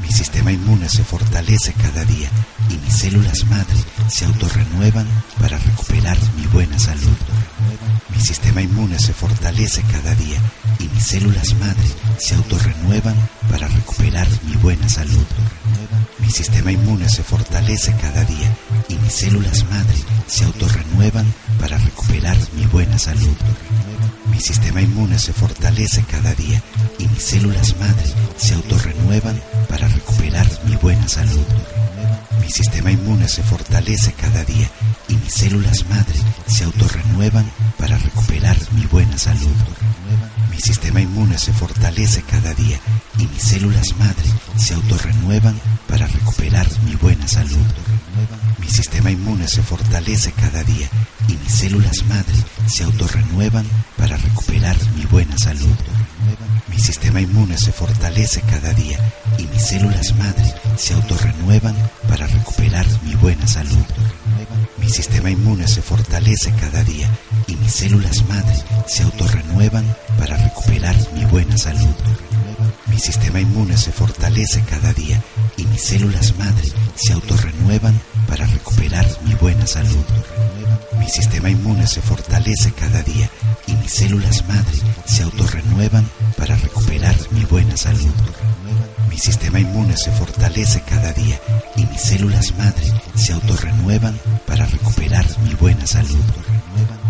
Mi 0.00 0.08
sistema 0.08 0.52
inmune 0.52 0.88
se 0.88 1.04
fortalece 1.04 1.72
cada 1.74 2.04
día 2.04 2.28
y 2.70 2.76
mis 2.78 2.96
células 2.96 3.44
madre 3.46 3.76
se 4.08 4.24
autorrenuevan 4.24 5.06
para 5.40 5.58
recuperar 5.58 6.18
mi 6.36 6.46
buena 6.46 6.78
salud. 6.78 7.16
Mi 8.14 8.20
sistema 8.20 8.62
inmune 8.62 8.98
se 8.98 9.12
fortalece 9.12 9.82
cada 9.92 10.14
día 10.14 10.40
y 10.78 10.88
mis 10.88 11.04
células 11.04 11.54
madre 11.54 11.88
se 12.18 12.34
autorrenuevan 12.34 13.16
para 13.50 13.68
recuperar 13.68 14.26
mi 14.46 14.56
buena 14.56 14.88
salud. 14.88 15.26
Mi 16.18 16.30
sistema 16.30 16.72
inmune 16.72 17.08
se 17.08 17.22
fortalece 17.22 17.94
cada 18.00 18.24
día 18.24 18.56
y 18.88 18.96
mis 18.96 19.12
células 19.12 19.64
madre 19.70 19.96
se 20.26 20.44
autorrenuevan 20.44 21.26
para 21.60 21.78
recuperar 21.78 22.36
mi 22.54 22.66
buena 22.66 22.98
salud. 22.98 23.36
Mi 24.38 24.44
sistema 24.44 24.80
inmune 24.80 25.18
se 25.18 25.32
fortalece 25.32 26.04
cada 26.04 26.32
día 26.32 26.62
y 26.96 27.08
mis 27.08 27.24
células 27.24 27.76
madre 27.80 28.04
se 28.36 28.54
autorrenuevan 28.54 29.36
para 29.68 29.88
recuperar 29.88 30.46
mi 30.64 30.76
buena 30.76 31.08
salud. 31.08 31.44
Mi 32.40 32.48
sistema 32.48 32.92
inmune 32.92 33.26
se 33.26 33.42
fortalece 33.42 34.12
cada 34.12 34.44
día 34.44 34.70
y 35.08 35.16
mis 35.16 35.34
células 35.34 35.84
madre 35.88 36.14
se 36.46 36.62
autorrenuevan 36.62 37.50
para 37.78 37.98
recuperar 37.98 38.56
mi 38.76 38.86
buena 38.86 39.18
salud. 39.18 39.56
Mi 40.52 40.60
sistema 40.60 41.00
inmune 41.00 41.36
se 41.36 41.52
fortalece 41.52 42.22
cada 42.22 42.54
día 42.54 42.78
y 43.18 43.26
mis 43.26 43.42
células 43.42 43.88
madre 43.98 44.28
se 44.56 44.74
autorrenuevan 44.74 45.60
para 45.88 46.06
recuperar 46.06 46.68
mi 46.84 46.94
buena 46.94 47.26
salud. 47.26 47.66
Mi 48.68 48.74
sistema 48.74 49.10
inmune 49.10 49.48
se 49.48 49.62
fortalece 49.62 50.30
cada 50.32 50.62
día 50.62 50.90
y 51.26 51.32
mis 51.32 51.52
células 51.52 52.04
madre 52.06 52.34
se 52.66 52.84
autorrenuevan 52.84 53.64
para 53.96 54.18
recuperar 54.18 54.76
mi 54.94 55.06
buena 55.06 55.38
salud. 55.38 55.74
Mi 56.68 56.78
sistema 56.78 57.22
inmune 57.22 57.56
se 57.56 57.72
fortalece 57.72 58.42
cada 58.42 58.74
día 58.74 58.98
y 59.38 59.46
mis 59.46 59.62
células 59.62 60.14
madre 60.18 60.44
se 60.76 60.92
autorrenuevan 60.92 61.74
para 62.08 62.26
recuperar 62.26 62.84
mi 63.04 63.14
buena 63.14 63.46
salud. 63.46 63.86
Mi 64.76 64.90
sistema 64.90 65.30
inmune 65.30 65.66
se 65.66 65.80
fortalece 65.80 66.52
cada 66.60 66.84
día 66.84 67.08
y 67.46 67.56
mis 67.56 67.72
células 67.72 68.22
madre 68.28 68.54
se 68.86 69.02
autorrenuevan 69.02 69.96
para 70.18 70.36
recuperar 70.36 70.94
mi 71.14 71.24
buena 71.24 71.56
salud. 71.56 71.94
Mi 72.86 72.98
sistema 72.98 73.40
inmune 73.40 73.78
se 73.78 73.92
fortalece 73.92 74.62
cada 74.68 74.92
día 74.92 75.22
y 75.56 75.64
mis 75.64 75.82
células 75.82 76.36
madre 76.36 76.68
se 76.96 77.14
autorrenuevan 77.14 77.98
para 78.28 78.46
recuperar 78.46 79.06
mi 79.24 79.34
buena 79.34 79.66
salud. 79.66 80.04
Mi 80.98 81.08
sistema 81.08 81.50
inmune 81.50 81.86
se 81.86 82.02
fortalece 82.02 82.70
cada 82.72 83.02
día 83.02 83.28
y 83.66 83.72
mis 83.72 83.90
células 83.90 84.46
madre 84.46 84.78
se 85.06 85.22
autorrenuevan 85.22 86.06
para 86.36 86.54
recuperar 86.56 87.16
mi 87.30 87.44
buena 87.46 87.76
salud. 87.76 88.12
Mi 89.08 89.16
sistema 89.18 89.58
inmune 89.58 89.96
se 89.96 90.12
fortalece 90.12 90.82
cada 90.82 91.12
día 91.12 91.40
y 91.76 91.86
mis 91.86 92.00
células 92.00 92.54
madre 92.58 92.92
se 93.14 93.32
autorrenuevan 93.32 94.16
para 94.46 94.66
recuperar 94.66 95.24
mi 95.44 95.54
buena 95.54 95.86
salud. 95.86 96.24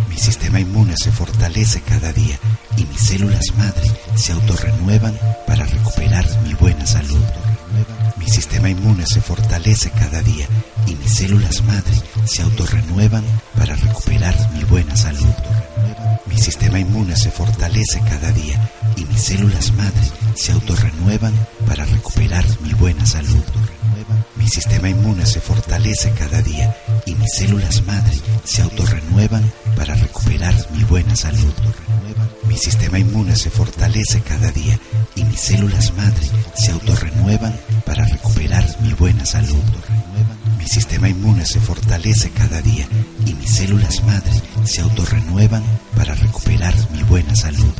Mi 0.09 0.17
sistema 0.17 0.61
inmune 0.61 0.95
se 0.97 1.11
fortalece 1.11 1.81
cada 1.83 2.13
día 2.13 2.39
y 2.77 2.85
mis 2.85 3.01
células 3.01 3.47
madre 3.59 3.91
se 4.15 4.33
autorrenuevan 4.33 5.19
para 5.47 5.67
recuperar 5.67 6.25
mi 6.45 6.55
buena 6.55 6.87
salud. 6.87 7.23
Mi 8.29 8.35
sistema 8.35 8.69
inmune 8.69 9.07
se 9.07 9.23
fortalece 9.23 9.91
cada 9.91 10.21
día 10.21 10.47
y 10.87 10.95
mis 10.97 11.15
células 11.15 11.65
madre 11.65 11.95
se 12.27 12.43
autorrenuevan 12.43 13.25
para 13.57 13.75
recuperar 13.75 14.37
mi 14.53 14.65
buena 14.65 14.95
salud. 14.97 15.33
Mi 16.27 16.37
sistema 16.37 16.79
inmune 16.79 17.17
se 17.17 17.31
fortalece 17.31 18.01
cada 18.01 18.31
día 18.33 18.71
y 18.97 19.07
mis 19.07 19.23
células 19.23 19.73
madre 19.73 20.03
se 20.35 20.53
autorrenuevan 20.53 21.33
para 21.67 21.87
recuperar 21.87 22.45
mi 22.61 22.75
buena 22.75 23.07
salud. 23.07 23.43
Mi 24.37 24.47
sistema 24.47 24.91
inmune 24.91 25.25
se 25.25 25.41
fortalece 25.41 26.13
cada 26.13 26.43
día 26.43 26.77
y 27.07 27.15
mis 27.15 27.33
células 27.33 27.83
madre 27.87 28.15
se 28.45 28.61
autorrenuevan 28.61 29.51
para 29.75 29.95
recuperar 29.95 30.55
mi 30.75 30.85
buena 30.85 31.17
salud. 31.17 31.55
Mi 32.47 32.59
sistema 32.59 32.99
inmune 32.99 33.37
se 33.37 33.49
fortalece 33.49 34.21
cada 34.21 34.51
día 34.51 34.79
y 35.15 35.25
mis 35.25 35.41
células 35.41 35.95
madre 35.95 36.27
se 36.55 36.73
autorrenuevan 36.73 37.59
para 37.89 38.05
recuperar 38.05 38.67
mi 38.83 38.93
buena 38.93 39.25
salud. 39.25 39.65
Mi 40.59 40.67
sistema 40.67 41.09
inmune 41.09 41.47
se 41.47 41.59
fortalece 41.59 42.29
cada 42.31 42.61
día 42.61 42.87
y 43.25 43.33
mis 43.33 43.51
células 43.51 44.05
madre 44.05 44.31
se 44.65 44.83
autorrenuevan 44.83 45.63
para 45.97 46.15
recuperar 46.15 46.75
mi 46.93 47.03
buena 47.05 47.35
salud. 47.35 47.73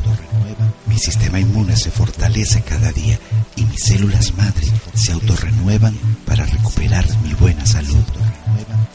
Mi 0.87 0.97
sistema 0.97 1.39
inmune 1.39 1.77
se 1.77 1.91
fortalece 1.91 2.63
cada 2.63 2.91
día 2.91 3.19
y 3.55 3.65
mis 3.65 3.83
células 3.83 4.33
madre 4.33 4.65
se 4.95 5.11
autorrenuevan 5.11 5.95
para 6.25 6.43
recuperar 6.43 7.05
mi 7.21 7.35
buena 7.35 7.67
salud. 7.67 8.03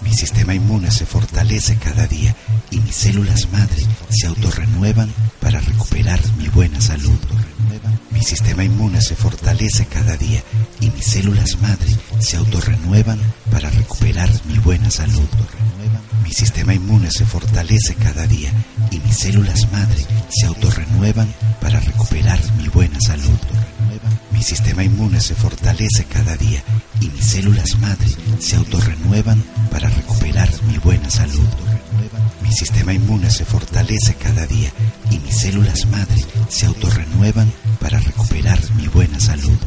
Mi 0.03 0.13
sistema 0.13 0.53
inmune 0.53 0.91
se 0.91 1.07
fortalece 1.07 1.77
cada 1.77 2.09
día 2.09 2.35
y 2.73 2.81
mis 2.81 2.97
células 2.97 3.49
madre 3.53 3.87
se 4.11 4.27
autorrenuevan 4.27 5.13
para 5.41 5.61
recuperar 5.61 6.19
mi 6.39 6.49
buena 6.49 6.81
salud. 6.81 7.21
Mi 8.15 8.23
sistema 8.23 8.65
inmune 8.65 9.01
se 9.03 9.17
fortalece 9.17 9.87
cada 9.87 10.17
día 10.17 10.43
y 10.81 10.89
mis 10.91 11.05
células 11.05 11.61
madre 11.61 11.91
se 12.21 12.37
autorrenuevan 12.37 13.19
para 13.51 13.69
recuperar 13.71 14.31
mi 14.47 14.59
buena 14.59 14.91
salud. 14.91 15.29
Mi 16.23 16.33
sistema 16.33 16.73
inmune 16.75 17.11
se 17.11 17.27
fortalece 17.27 17.97
cada 17.97 18.27
día 18.27 18.53
y 18.91 18.99
mis 19.01 19.19
células 19.19 19.71
madre 19.73 20.07
se 20.31 20.47
autorrenuevan 20.47 21.29
para 21.61 21.81
recuperar 21.81 22.39
mi 22.57 22.69
buena 22.69 22.99
salud. 23.01 23.39
Mi 24.31 24.43
sistema 24.43 24.85
inmune 24.85 25.21
se 25.21 25.35
fortalece 25.35 26.05
cada 26.05 26.37
día 26.37 26.63
y 27.01 27.09
mis 27.09 27.27
células 27.27 27.79
madre 27.81 28.09
se 28.39 28.57
autorrenuevan 28.57 29.43
para 29.71 29.89
recuperar 29.89 30.49
mi 30.69 30.79
buena 30.79 31.11
salud. 31.11 31.49
Mi 32.43 32.53
sistema 32.53 32.93
inmune 32.93 33.31
se 33.31 33.45
fortalece 33.45 34.15
cada 34.15 34.47
día 34.47 34.71
y 35.11 35.19
mis 35.19 35.37
células 35.37 35.87
madre 35.87 36.25
se 36.49 36.67
autorrenuevan 36.67 37.53
para 37.85 38.01
recuperar 38.01 38.59
mi 38.77 38.89
buena 38.89 39.21
salud. 39.21 39.59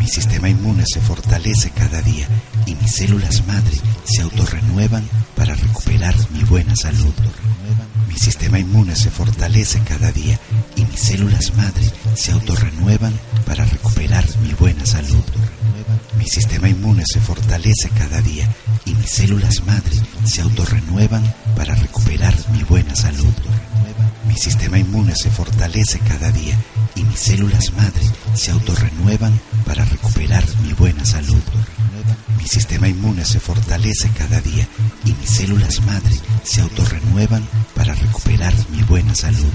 Mi 0.00 0.08
sistema 0.08 0.48
inmune 0.48 0.82
se 0.84 1.00
fortalece 1.00 1.70
cada 1.70 2.02
día 2.02 2.26
y 2.66 2.74
mis 2.74 2.90
células 2.90 3.46
madre 3.46 3.76
se 4.02 4.22
autorrenuevan 4.22 5.08
para 5.36 5.54
recuperar 5.54 6.16
mi 6.32 6.42
buena 6.42 6.74
salud. 6.74 7.14
Mi 8.08 8.16
sistema 8.18 8.58
inmune 8.58 8.96
se 8.96 9.12
fortalece 9.12 9.80
cada 9.84 10.10
día 10.10 10.40
y 10.74 10.84
mis 10.86 10.98
células 10.98 11.54
madre 11.54 11.84
se 12.16 12.32
autorrenuevan 12.32 13.12
para 13.46 13.64
recuperar 13.64 14.24
mi 14.42 14.52
buena 14.54 14.84
salud. 14.84 15.22
Mi 16.18 16.26
sistema 16.26 16.68
inmune 16.68 17.04
se 17.06 17.20
fortalece 17.20 17.90
cada 17.90 18.20
día 18.22 18.52
y 18.84 18.94
mis 18.94 19.08
células 19.08 19.64
madre 19.64 19.96
se 20.24 20.42
autorrenuevan 20.42 21.22
para 21.54 21.76
recuperar 21.76 22.34
mi 22.50 22.64
buena 22.64 22.96
salud. 22.96 23.34
Mi 24.26 24.36
sistema 24.36 24.80
inmune 24.80 25.14
se 25.14 25.30
fortalece 25.30 26.00
cada 26.00 26.32
día 26.32 26.58
y 27.00 27.04
mis 27.04 27.18
células 27.18 27.72
madre 27.72 28.02
se 28.34 28.50
autorrenuevan 28.50 29.40
para 29.64 29.84
recuperar 29.86 30.44
mi 30.62 30.74
buena 30.74 31.04
salud. 31.04 31.42
Mi 32.36 32.46
sistema 32.46 32.88
inmune 32.88 33.24
se 33.24 33.40
fortalece 33.40 34.10
cada 34.10 34.40
día 34.42 34.66
y 35.04 35.12
mis 35.14 35.30
células 35.30 35.80
madre 35.86 36.14
se 36.44 36.60
autorrenuevan 36.60 37.42
para 37.74 37.94
recuperar 37.94 38.52
mi 38.70 38.82
buena 38.82 39.14
salud. 39.14 39.52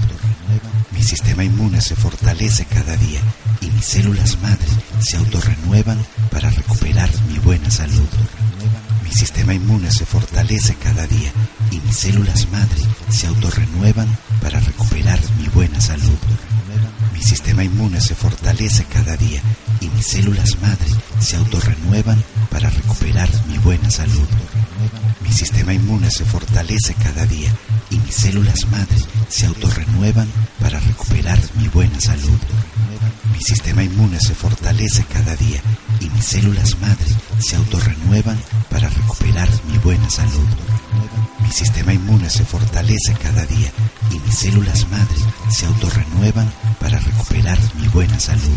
Mi 0.90 1.02
sistema 1.02 1.44
inmune 1.44 1.80
se 1.80 1.94
fortalece 1.94 2.64
cada 2.64 2.96
día 2.96 3.20
y 3.60 3.70
mis 3.70 3.84
células 3.84 4.38
madre 4.42 4.66
se 4.98 5.16
autorrenuevan 5.16 6.04
para 6.32 6.50
recuperar 6.50 7.10
mi 7.28 7.38
buena 7.38 7.70
salud. 7.70 8.08
Mi 9.04 9.12
sistema 9.12 9.54
inmune 9.54 9.90
se 9.92 10.04
fortalece 10.04 10.74
cada 10.74 11.06
día 11.06 11.30
y 11.70 11.78
mis 11.78 11.96
células 11.96 12.48
madre 12.50 12.80
se 13.08 13.28
autorrenuevan 13.28 14.08
para 14.42 14.58
recuperar 14.58 15.20
mi 15.38 15.46
buena 15.48 15.80
salud. 15.80 16.18
Mi 17.16 17.22
sistema 17.22 17.64
inmune 17.64 17.98
se 17.98 18.14
fortalece 18.14 18.84
cada 18.84 19.16
día 19.16 19.40
y 19.80 19.88
mis 19.88 20.06
células 20.06 20.60
madre 20.60 20.86
se 21.18 21.36
autorrenuevan 21.36 22.22
para 22.50 22.68
recuperar 22.68 23.28
mi 23.48 23.56
buena 23.56 23.90
salud. 23.90 24.28
Mi 25.22 25.32
sistema 25.32 25.72
inmune 25.72 26.10
se 26.10 26.26
fortalece 26.26 26.94
cada 27.02 27.24
día 27.24 27.50
y 27.88 27.98
mis 28.00 28.14
células 28.14 28.66
madre 28.70 28.98
se 29.30 29.46
autorrenuevan 29.46 30.28
para 30.60 30.78
recuperar 30.78 31.38
mi 31.54 31.68
buena 31.68 31.98
salud. 32.00 32.38
Mi 33.32 33.40
sistema 33.40 33.82
inmune 33.82 34.20
se 34.20 34.34
fortalece 34.34 35.02
cada 35.04 35.34
día 35.36 35.62
y 36.00 36.10
mis 36.10 36.24
células 36.24 36.78
madre 36.80 37.08
se 37.38 37.56
autorrenuevan 37.56 38.38
para 38.68 38.90
recuperar 38.90 39.48
mi 39.72 39.78
buena 39.78 40.10
salud. 40.10 40.46
Mi 41.46 41.52
sistema 41.52 41.92
inmune 41.92 42.28
se 42.28 42.44
fortalece 42.44 43.14
cada 43.22 43.46
día 43.46 43.72
y 44.10 44.18
mis 44.18 44.34
células 44.34 44.84
madre 44.90 45.16
se 45.48 45.66
autorrenuevan 45.66 46.52
para 46.80 46.98
recuperar 46.98 47.56
mi 47.80 47.86
buena 47.88 48.18
salud. 48.18 48.56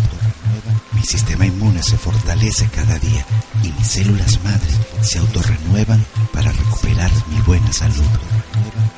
Mi 0.94 1.04
sistema 1.04 1.46
inmune 1.46 1.84
se 1.84 1.98
fortalece 1.98 2.68
cada 2.70 2.98
día 2.98 3.24
y 3.64 3.72
mis 3.74 3.88
células 3.88 4.44
madre 4.44 4.72
se 5.04 5.20
autorrenuevan 5.20 6.04
para 6.34 6.52
recuperar 6.52 7.12
mi 7.28 7.40
buena 7.42 7.72
salud. 7.72 8.10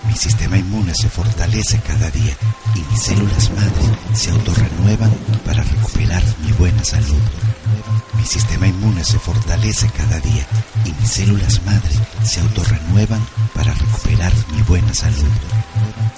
Mi 0.08 0.16
sistema 0.16 0.58
inmune 0.58 0.94
se 0.96 1.10
fortalece 1.10 1.82
cada 1.82 2.10
día 2.12 2.36
y 2.74 2.80
mis 2.92 3.02
células 3.04 3.52
madre 3.52 4.16
se 4.16 4.32
autorrenuevan 4.32 5.12
para 5.46 5.64
recuperar 5.64 6.24
mi 6.46 6.54
buena 6.54 6.84
salud. 6.86 7.22
Mi 8.22 8.28
sistema 8.28 8.68
inmune 8.68 9.04
se 9.04 9.18
fortalece 9.18 9.90
cada 9.98 10.20
día 10.20 10.46
y 10.86 10.94
mis 11.02 11.10
células 11.10 11.60
madre 11.66 11.96
se 12.24 12.40
autorrenuevan 12.40 13.20
para 13.56 13.74
recuperar 13.74 14.32
mi 14.56 14.62
buena 14.62 14.94
salud. 14.94 15.32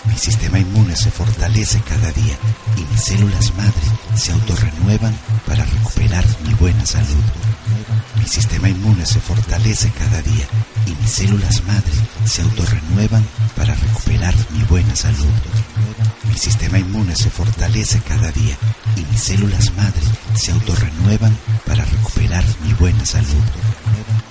Mi 0.06 0.18
sistema 0.18 0.60
inmune 0.60 0.98
se 0.98 1.10
fortalece 1.10 1.82
cada 1.88 2.12
día 2.12 2.36
y 2.76 2.82
mis 2.92 3.02
células 3.02 3.54
madre 3.56 4.18
se 4.18 4.34
autorrenuevan 4.34 5.18
para 5.48 5.63
recuperar 5.63 6.26
mi 6.46 6.54
buena 6.56 6.86
salud. 6.86 7.24
Mi 8.20 8.28
sistema 8.28 8.68
inmune 8.68 9.06
se 9.06 9.22
fortalece 9.22 9.89
cada 9.98 10.22
día 10.22 10.46
y 10.86 11.02
mis 11.02 11.10
células 11.10 11.63
madre 11.63 11.94
se 12.26 12.42
autorrenuevan 12.42 13.26
para 13.56 13.76
recuperar 13.76 14.36
mi 14.52 14.62
buena 14.66 14.94
salud. 14.94 15.32
Mi 16.34 16.39
sistema 16.39 16.80
inmune 16.80 17.15
se 17.15 17.30
fortalece 17.30 18.02
cada 18.02 18.32
día 18.32 18.58
y 18.96 19.06
mis 19.12 19.22
células 19.22 19.72
madre 19.78 20.02
se 20.34 20.52
autorrenuevan 20.52 21.38
para 21.63 21.86
recuperar 21.86 22.43
mi 22.65 22.74
buena 22.74 23.06
salud. 23.06 23.43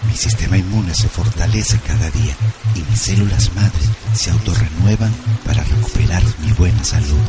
Mi 0.08 0.16
sistema 0.16 0.58
inmune 0.58 0.92
se 0.96 1.08
fortalece 1.08 1.78
cada 1.78 2.10
día 2.10 2.34
y 2.74 2.82
mis 2.90 3.00
células 3.00 3.54
madre 3.54 3.84
se 4.16 4.32
autorrenuevan 4.32 5.14
para 5.46 5.62
recuperar 5.62 6.24
mi 6.44 6.50
buena 6.54 6.82
salud. 6.82 7.22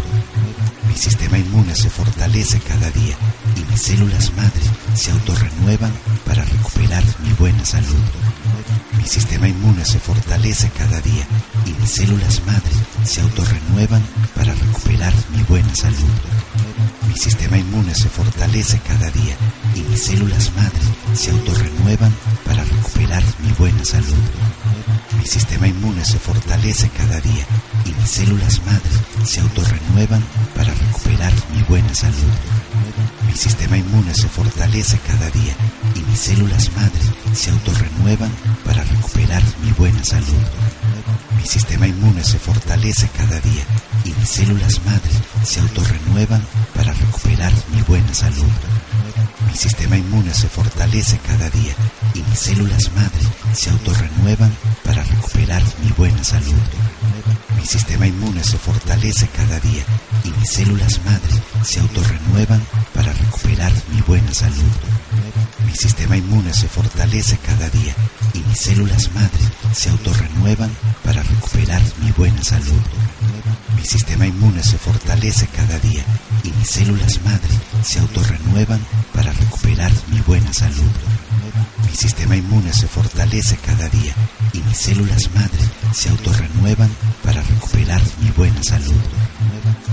Mi 0.88 0.96
sistema 0.96 1.38
inmune 1.38 1.76
se 1.76 1.92
fortalece 1.92 2.60
cada 2.60 2.90
día 2.90 3.16
y 3.56 3.72
mis 3.72 3.82
células 3.82 4.34
madre 4.36 4.64
se 4.96 5.12
autorrenuevan 5.12 5.94
para 6.26 6.44
recuperar 6.46 7.04
mi 7.24 7.32
buena 7.34 7.64
salud. 7.64 8.04
Mi 8.98 9.08
sistema 9.08 9.48
inmune 9.48 9.86
se 9.86 10.00
fortalece 10.00 10.70
cada 10.72 11.00
día 11.02 11.28
y 11.66 11.74
mis 11.80 11.92
células 11.92 12.42
madre 12.48 12.72
se 13.06 13.22
autorrenuevan 13.22 14.02
para 14.36 14.54
recuperar 14.54 15.14
mi 15.36 15.44
buena 15.44 15.74
salud. 15.76 16.12
Mi 17.08 17.16
sistema 17.16 17.58
inmune 17.58 17.94
se 17.94 18.10
fortalece 18.10 18.80
cada 18.88 19.10
día 19.12 19.36
y 19.76 19.82
mis 19.82 20.04
células 20.04 20.52
madre 20.56 20.80
se 21.16 21.32
autorrenuevan 21.32 22.14
para 22.46 22.64
recuperar 22.64 23.24
mi 23.40 23.52
buena 23.54 23.84
salud. 23.86 24.24
Mi 25.18 25.26
sistema 25.26 25.68
inmune 25.68 26.04
se 26.04 26.18
fortalece 26.18 26.90
cada 26.90 27.20
día 27.22 27.46
y 27.86 27.92
mis 27.92 28.10
células 28.10 28.62
madre 28.66 29.26
se 29.26 29.42
autorrenuevan 29.42 30.24
para 30.56 30.74
recuperar 30.74 31.34
mi 31.56 31.64
buena 31.64 31.94
salud. 31.94 32.34
Mi 33.28 33.34
sistema 33.34 33.78
inmune 33.78 34.14
se 34.14 34.28
fortalece 34.28 34.98
cada 35.08 35.30
día 35.30 35.56
y 35.96 36.00
mis 36.10 36.20
células 36.20 36.72
madre 36.76 37.02
se 37.36 37.52
autorrenuevan 37.52 38.32
para 38.66 38.84
recuperar 38.84 39.44
mi 39.64 39.72
buena 39.72 40.04
salud. 40.04 40.44
Mi 41.38 41.46
sistema 41.46 41.88
inmune 41.88 42.24
se 42.24 42.40
fortalece 42.40 43.08
cada 43.18 43.40
día 43.40 43.66
y 44.06 44.14
mis 44.14 44.30
células 44.30 44.82
madre 44.86 45.12
se 45.44 45.60
autorrenuevan 45.60 46.42
para 46.76 46.94
recuperar 46.94 47.54
mi 47.74 47.82
buena 47.84 48.14
salud. 48.14 48.52
Mi 49.48 49.56
sistema 49.56 49.98
inmune 49.98 50.34
se 50.34 50.48
fortalece 50.48 51.20
cada 51.20 51.50
día 51.50 51.74
y 52.14 52.22
mis 52.24 52.40
células 52.40 52.92
madre 52.96 53.22
se 53.54 53.70
autorrenuevan 53.70 54.52
para 54.84 55.04
recuperar 55.04 55.64
mi 55.84 55.92
buena 55.92 56.24
salud. 56.24 56.64
Mi 57.58 57.66
sistema 57.66 58.08
inmune 58.08 58.44
se 58.44 58.58
fortalece 58.58 59.28
cada 59.30 59.60
día 59.60 59.84
y 60.24 60.32
mis 60.32 60.52
células 60.52 61.00
madre 61.06 61.42
se 61.64 61.80
autorrenuevan 61.80 62.62
para 62.94 63.14
recuperar 63.14 63.72
mi 63.94 64.02
buena 64.02 64.34
salud. 64.34 64.74
Mi 65.66 65.74
sistema 65.76 66.18
inmune 66.18 66.54
se 66.54 66.68
fortalece 66.68 67.38
cada 67.38 67.70
día 67.70 67.94
y 68.34 68.40
mis 68.40 68.60
células 68.60 69.12
madre 69.14 69.44
se 69.74 69.90
autorrenuevan 69.90 70.72
para 71.04 71.24
recuperar 71.24 71.82
mi 72.02 72.12
buena 72.12 72.44
salud. 72.44 72.82
Mi 73.84 73.90
sistema 73.90 74.26
inmune 74.26 74.64
se 74.64 74.78
fortalece 74.78 75.46
cada 75.48 75.78
día 75.80 76.06
y 76.42 76.52
mis 76.52 76.70
células 76.70 77.20
madre 77.26 77.52
se 77.84 78.00
autorrenuevan 78.00 78.80
para 79.14 79.34
recuperar 79.34 79.92
mi 80.10 80.22
buena 80.22 80.54
salud. 80.54 80.90
Mi 81.86 81.94
sistema 81.94 82.38
inmune 82.38 82.72
se 82.72 82.88
fortalece 82.88 83.58
cada 83.58 83.90
día 83.90 84.16
y 84.54 84.62
mis 84.62 84.78
células 84.78 85.30
madre 85.36 85.60
se 85.94 86.08
autorrenuevan 86.08 86.90
para 87.24 87.42
recuperar 87.42 88.02
mi 88.22 88.30
buena 88.32 88.64
salud. 88.64 89.04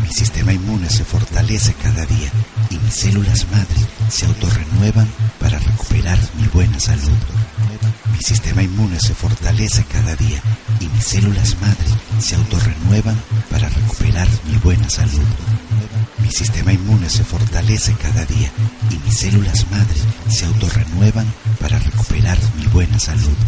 Mi 0.04 0.12
sistema 0.14 0.52
inmune 0.52 0.88
se 0.88 1.04
fortalece 1.04 1.74
cada 1.74 2.06
día 2.06 2.30
y 2.70 2.78
mis 2.78 2.94
células 2.94 3.44
madre 3.50 3.80
se 4.08 4.24
autorrenuevan 4.26 5.08
para 5.40 5.58
recuperar 5.58 6.18
mi 6.38 6.46
buena 6.46 6.78
salud. 6.78 7.18
Mi 8.20 8.26
sistema 8.26 8.62
inmune 8.62 9.00
se 9.00 9.14
fortalece 9.14 9.82
cada 9.84 10.14
día 10.14 10.42
y 10.78 10.88
mis 10.88 11.04
células 11.04 11.56
madre 11.62 11.88
se 12.18 12.36
autorrenuevan 12.36 13.18
para 13.50 13.66
recuperar 13.70 14.28
mi 14.44 14.58
buena 14.58 14.90
salud. 14.90 15.24
Mi 16.18 16.30
sistema 16.30 16.70
inmune 16.70 17.08
se 17.08 17.24
fortalece 17.24 17.94
cada 17.94 18.26
día 18.26 18.52
y 18.90 18.98
mis 18.98 19.16
células 19.18 19.66
madre 19.70 19.98
se 20.28 20.44
autorrenuevan 20.44 21.32
para 21.58 21.78
recuperar 21.78 22.36
mi 22.58 22.66
buena 22.66 22.98
salud. 22.98 23.38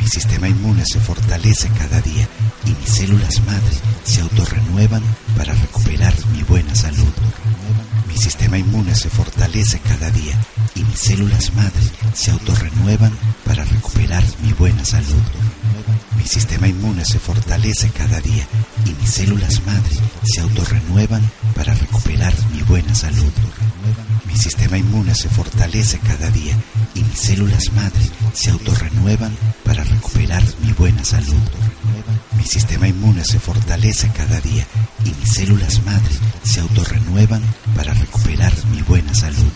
Mi 0.00 0.08
sistema 0.08 0.48
inmune 0.48 0.82
se 0.84 0.98
fortalece 0.98 1.68
cada 1.78 2.00
día 2.00 2.26
y 2.64 2.70
mis 2.70 2.90
células 2.90 3.40
madre 3.46 3.76
se 4.02 4.20
autorrenuevan 4.20 5.02
para 5.36 5.54
recuperar 5.54 6.12
mi 6.32 6.42
buena 6.42 6.74
salud. 6.74 7.12
Mi 8.16 8.22
sistema 8.22 8.56
inmune 8.56 8.94
se 8.94 9.10
fortalece 9.10 9.78
cada 9.80 10.10
día 10.10 10.40
y 10.74 10.82
mis 10.84 10.98
células 10.98 11.54
madre 11.54 11.82
se 12.14 12.30
autorrenuevan 12.30 13.12
para 13.44 13.62
recuperar 13.62 14.24
mi 14.42 14.54
buena 14.54 14.82
salud. 14.86 15.22
Mi 16.16 16.24
sistema 16.24 16.66
inmune 16.66 17.04
se 17.04 17.18
fortalece 17.18 17.90
cada 17.90 18.18
día 18.22 18.48
y 18.86 18.94
mis 18.94 19.10
células 19.10 19.60
madre 19.66 19.96
se 20.24 20.40
autorrenuevan 20.40 21.30
para 21.54 21.74
recuperar 21.74 22.32
mi 22.54 22.62
buena 22.62 22.94
salud. 22.94 23.32
Mi 24.24 24.36
sistema 24.38 24.78
inmune 24.78 25.14
se 25.14 25.28
fortalece 25.28 25.98
cada 25.98 26.30
día 26.30 26.56
y 26.94 27.04
mis 27.04 27.18
células 27.18 27.70
madre 27.74 28.00
se 28.32 28.48
autorrenuevan 28.50 29.36
para 29.62 29.84
recuperar 29.84 30.42
mi 30.62 30.72
buena 30.72 31.04
salud. 31.04 31.42
Mi 32.36 32.44
sistema 32.44 32.88
inmune 32.88 33.24
se 33.24 33.38
fortalece 33.38 34.10
cada 34.12 34.40
día 34.40 34.66
y 35.04 35.10
mis 35.10 35.32
células 35.32 35.84
madre 35.84 36.14
se 36.44 36.60
autorrenuevan 36.60 37.42
para 37.74 37.92
recuperar 37.94 38.52
mi 38.72 38.82
buena 38.82 39.14
salud. 39.14 39.52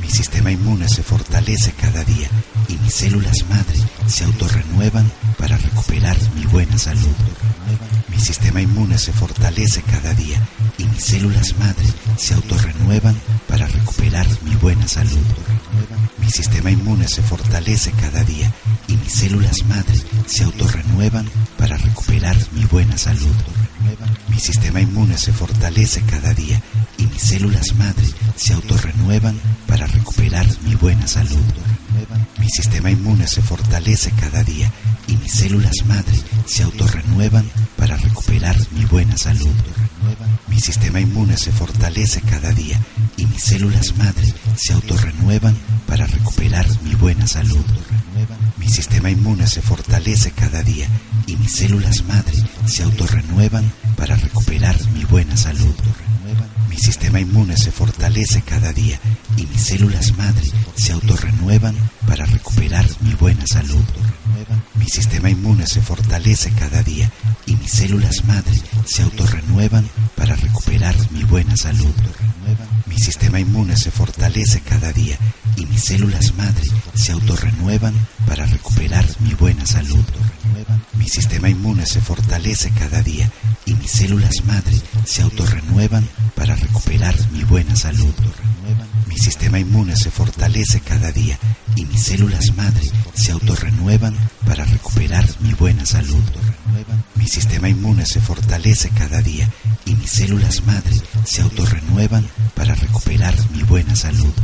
Mi 0.00 0.08
sistema 0.08 0.50
inmune 0.50 0.88
se 0.88 1.02
fortalece 1.02 1.72
cada 1.72 2.04
día 2.04 2.28
y 2.68 2.76
mis 2.78 2.94
células 2.94 3.36
madre 3.48 3.78
se 4.06 4.24
autorrenuevan 4.24 5.10
para 5.38 5.56
recuperar 5.56 6.16
mi 6.34 6.46
buena 6.46 6.78
salud. 6.78 7.14
Mi 8.08 8.18
sistema 8.18 8.60
inmune 8.60 8.98
se 8.98 9.12
fortalece 9.12 9.82
cada 9.82 10.12
día 10.14 10.40
y 10.78 10.84
mis 10.84 11.04
células 11.04 11.56
madre 11.58 11.86
se 12.16 12.34
autorrenuevan 12.34 13.16
para 13.46 13.66
recuperar 13.66 14.26
mi 14.42 14.54
buena 14.56 14.86
salud. 14.88 15.24
Mi 16.18 16.30
sistema 16.30 16.70
inmune 16.70 17.08
se 17.08 17.22
fortalece 17.22 17.92
cada 17.92 18.22
día 18.24 18.52
y 18.88 18.96
mis 18.96 19.12
células 19.12 19.64
madre 19.68 19.94
se 20.26 20.44
autorrenuevan 20.44 21.28
para 21.60 21.76
recuperar 21.76 22.36
mi 22.52 22.64
buena 22.64 22.96
salud. 22.96 23.36
Mi 24.28 24.40
sistema 24.40 24.80
inmune 24.80 25.18
se 25.18 25.30
fortalece 25.30 26.00
cada 26.02 26.32
día 26.32 26.60
y 26.96 27.04
mis 27.06 27.20
células 27.20 27.74
madre 27.76 28.06
se 28.34 28.54
autorrenuevan 28.54 29.38
para 29.66 29.86
recuperar 29.86 30.46
mi 30.64 30.74
buena 30.74 31.06
salud. 31.06 31.44
Mi 32.38 32.48
sistema 32.48 32.90
inmune 32.90 33.26
se 33.28 33.42
fortalece 33.42 34.10
cada 34.12 34.42
día 34.42 34.72
y 35.06 35.16
mis 35.18 35.32
células 35.32 35.84
madre 35.86 36.16
se 36.46 36.62
autorrenuevan 36.62 37.44
para 37.76 37.98
recuperar 37.98 38.56
mi 38.72 38.86
buena 38.86 39.18
salud. 39.18 39.54
Mi 40.48 40.58
sistema 40.60 40.98
inmune 40.98 41.36
se 41.36 41.52
fortalece 41.52 42.22
cada 42.22 42.52
día 42.52 42.80
y 43.18 43.26
mis 43.26 43.42
células 43.42 43.94
madre 43.98 44.32
se 44.56 44.72
autorrenuevan 44.72 45.56
para 45.86 46.06
recuperar 46.06 46.66
mi 46.84 46.94
buena 46.94 47.26
salud. 47.26 47.64
Mi 48.56 48.68
sistema 48.68 49.10
inmune 49.10 49.46
se 49.46 49.60
fortalece 49.60 50.30
cada 50.30 50.62
día 50.62 50.88
y 51.26 51.36
mis 51.36 51.52
células 51.52 52.04
madre 52.04 52.36
se 52.66 52.82
autorrenuevan 52.82 53.70
para 53.96 54.16
recuperar 54.16 54.76
mi 54.92 55.04
buena 55.04 55.36
salud. 55.36 55.74
Mi 56.68 56.76
sistema 56.76 57.20
inmune 57.20 57.56
se 57.56 57.72
fortalece 57.72 58.42
cada 58.42 58.72
día 58.72 58.98
y 59.36 59.46
mis 59.46 59.62
células 59.62 60.16
madre 60.16 60.50
se 60.76 60.92
autorrenuevan 60.92 61.74
para 62.06 62.26
recuperar 62.26 62.86
mi 63.00 63.14
buena 63.14 63.44
salud. 63.46 63.84
Mi 64.76 64.86
sistema 64.86 65.30
inmune 65.30 65.66
se 65.66 65.82
fortalece 65.82 66.50
cada 66.52 66.82
día 66.82 67.10
y 67.46 67.56
mis 67.56 67.72
células 67.72 68.24
madre 68.24 68.60
se 68.86 69.02
autorrenuevan 69.02 69.88
para 70.16 70.36
recuperar 70.36 70.94
mi 71.10 71.24
buena 71.24 71.56
salud. 71.56 71.94
Mi 72.86 72.98
sistema 72.98 73.40
inmune 73.40 73.76
se 73.76 73.90
fortalece 73.90 74.60
cada 74.60 74.92
día 74.92 75.18
y 75.56 75.66
mis 75.66 75.84
células 75.84 76.34
madre 76.34 76.66
se 76.94 77.12
autorrenuevan 77.12 77.94
para 78.26 78.46
recuperar 78.46 79.04
mi 79.20 79.34
buena 79.34 79.66
salud. 79.66 80.04
Mi 81.00 81.08
sistema 81.08 81.48
inmune 81.48 81.86
se 81.86 82.02
fortalece 82.02 82.70
cada 82.78 83.00
día 83.00 83.32
y 83.64 83.72
mis 83.72 83.90
células 83.90 84.44
madre 84.44 84.76
se 85.06 85.22
autorrenuevan 85.22 86.06
para 86.36 86.54
recuperar 86.54 87.16
mi 87.32 87.42
buena 87.42 87.74
salud. 87.74 88.12
Mi 89.06 89.16
sistema 89.16 89.58
inmune 89.58 89.96
se 89.96 90.10
fortalece 90.10 90.80
cada 90.80 91.10
día 91.10 91.38
y 91.74 91.86
mis 91.86 92.02
células 92.02 92.54
madre 92.54 92.86
se 93.14 93.32
autorrenuevan 93.32 94.14
para 94.46 94.66
recuperar 94.66 95.24
mi 95.40 95.54
buena 95.54 95.86
salud. 95.86 96.22
Mi 97.14 97.26
sistema 97.26 97.70
inmune 97.70 98.04
se 98.04 98.20
fortalece 98.20 98.90
cada 98.90 99.22
día 99.22 99.48
y 99.86 99.94
mis 99.94 100.10
células 100.10 100.66
madre 100.66 101.00
se 101.24 101.40
autorrenuevan 101.40 102.28
para 102.54 102.74
recuperar 102.74 103.34
mi 103.52 103.62
buena 103.62 103.96
salud. 103.96 104.34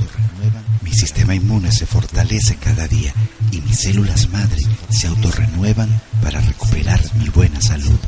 Mi 0.86 0.94
sistema 0.94 1.34
inmune 1.34 1.72
se 1.72 1.84
fortalece 1.84 2.54
cada 2.56 2.86
día 2.86 3.12
y 3.50 3.60
mis 3.60 3.76
células 3.80 4.30
madre 4.30 4.62
se 4.88 5.08
autorrenuevan 5.08 5.88
para 6.22 6.40
recuperar 6.40 7.00
mi 7.18 7.28
buena 7.28 7.60
salud. 7.60 7.98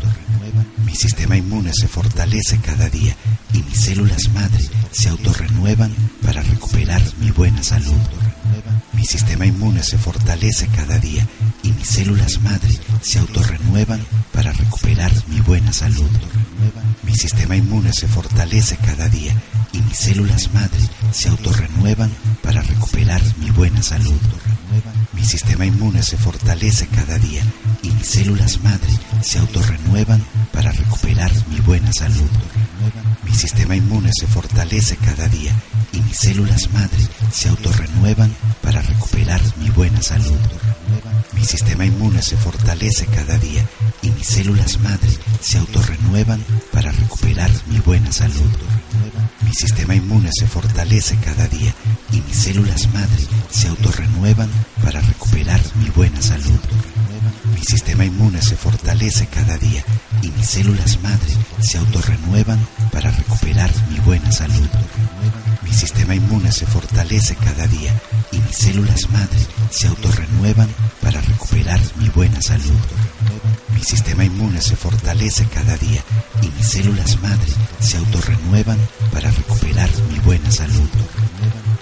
Mi 0.86 0.94
sistema 0.94 1.36
inmune 1.36 1.72
se 1.74 1.88
fortalece 1.88 2.58
cada 2.58 2.88
día 2.88 3.16
y 3.52 3.62
mis 3.64 3.80
células 3.80 4.30
madre 4.32 4.64
se 4.92 5.08
autorrenuevan 5.08 5.92
para 6.22 6.40
recuperar 6.40 7.02
mi 7.20 7.32
buena 7.32 7.64
salud. 7.64 8.00
Mi 8.92 9.04
sistema 9.04 9.44
inmune 9.44 9.82
se 9.82 9.98
fortalece 9.98 10.68
cada 10.68 10.98
día 11.00 11.26
y 11.64 11.72
mis 11.72 11.88
células 11.88 12.40
madre 12.42 12.78
se 13.02 13.18
autorrenuevan 13.18 14.00
para 14.32 14.52
recuperar 14.52 15.12
mi 15.26 15.40
buena 15.40 15.72
salud. 15.72 16.10
Mi 17.02 17.14
sistema 17.14 17.56
inmune 17.56 17.92
se 17.92 18.06
fortalece 18.06 18.76
cada 18.76 19.08
día 19.08 19.34
y 19.72 19.80
mis 19.80 19.98
células 19.98 20.54
madre 20.54 20.80
se 21.10 21.28
autorrenuevan 21.28 22.10
para 22.48 22.62
recuperar 22.62 23.20
mi 23.40 23.50
buena 23.50 23.82
salud. 23.82 24.18
Mi 25.12 25.22
sistema 25.22 25.66
inmune 25.66 26.02
se 26.02 26.16
fortalece 26.16 26.86
cada 26.86 27.18
día 27.18 27.42
y 27.82 27.90
mis 27.90 28.08
células 28.08 28.62
madre 28.62 28.90
se 29.20 29.38
autorrenuevan 29.38 30.24
para 30.50 30.72
recuperar 30.72 31.30
mi 31.50 31.60
buena 31.60 31.92
salud. 31.92 32.30
Mi 33.24 33.34
sistema 33.34 33.76
inmune 33.76 34.10
se 34.18 34.26
fortalece 34.26 34.96
cada 34.96 35.28
día 35.28 35.52
y 35.92 36.00
mis 36.00 36.16
células 36.16 36.72
madre 36.72 37.06
se 37.30 37.50
autorrenuevan 37.50 38.34
para 38.62 38.80
recuperar 38.80 39.42
mi 39.58 39.68
buena 39.68 40.00
salud. 40.00 40.38
Mi 41.34 41.44
sistema 41.44 41.84
inmune 41.84 42.22
se 42.22 42.38
fortalece 42.38 43.04
cada 43.08 43.36
día 43.36 43.62
y 44.00 44.08
mis 44.08 44.26
células 44.26 44.80
madre 44.80 45.10
se 45.42 45.58
autorrenuevan 45.58 46.42
para 46.72 46.92
recuperar 46.92 47.50
mi 47.66 47.78
buena 47.80 48.10
salud. 48.10 48.50
Mi 49.42 49.52
sistema 49.52 49.94
inmune 49.94 50.30
se 50.32 50.46
fortalece 50.46 51.16
cada 51.16 51.46
día 51.46 51.74
y 52.12 52.20
mis 52.20 52.36
células 52.36 52.92
madre 52.92 53.26
se 53.50 53.68
autorrenuevan 53.68 54.48
para 54.82 55.00
recuperar 55.00 55.60
mi 55.76 55.88
buena 55.90 56.20
salud. 56.22 56.60
Mi 57.54 57.62
sistema 57.64 58.04
inmune 58.04 58.40
se 58.42 58.56
fortalece 58.56 59.26
cada 59.26 59.58
día 59.58 59.84
y 60.22 60.28
mis 60.28 60.46
células 60.46 61.00
madre 61.02 61.36
se 61.60 61.78
autorrenuevan 61.78 62.58
para 62.92 63.10
recuperar 63.10 63.70
mi 63.90 63.98
buena 64.00 64.30
salud. 64.32 64.68
Mi 65.62 65.72
sistema 65.72 66.14
inmune 66.14 66.50
se 66.52 66.66
fortalece 66.66 67.34
cada 67.36 67.66
día 67.66 67.92
y 68.32 68.38
mis 68.38 68.56
células 68.56 69.10
madre 69.10 69.38
se 69.70 69.88
autorrenuevan 69.88 70.68
para 71.02 71.20
recuperar 71.20 71.80
mi 71.96 72.08
buena 72.08 72.40
salud. 72.40 72.78
Mi 73.74 73.82
sistema 73.82 74.24
inmune 74.24 74.60
se 74.60 74.76
fortalece 74.76 75.46
cada 75.46 75.76
día 75.76 76.02
y 76.42 76.48
mis 76.56 76.68
células 76.68 77.20
madre 77.22 77.52
se 77.80 77.96
autorrenuevan 77.98 78.78
para 79.12 79.30
recuperar 79.30 79.90
mi 80.10 80.18
buena 80.20 80.50
salud. 80.50 80.88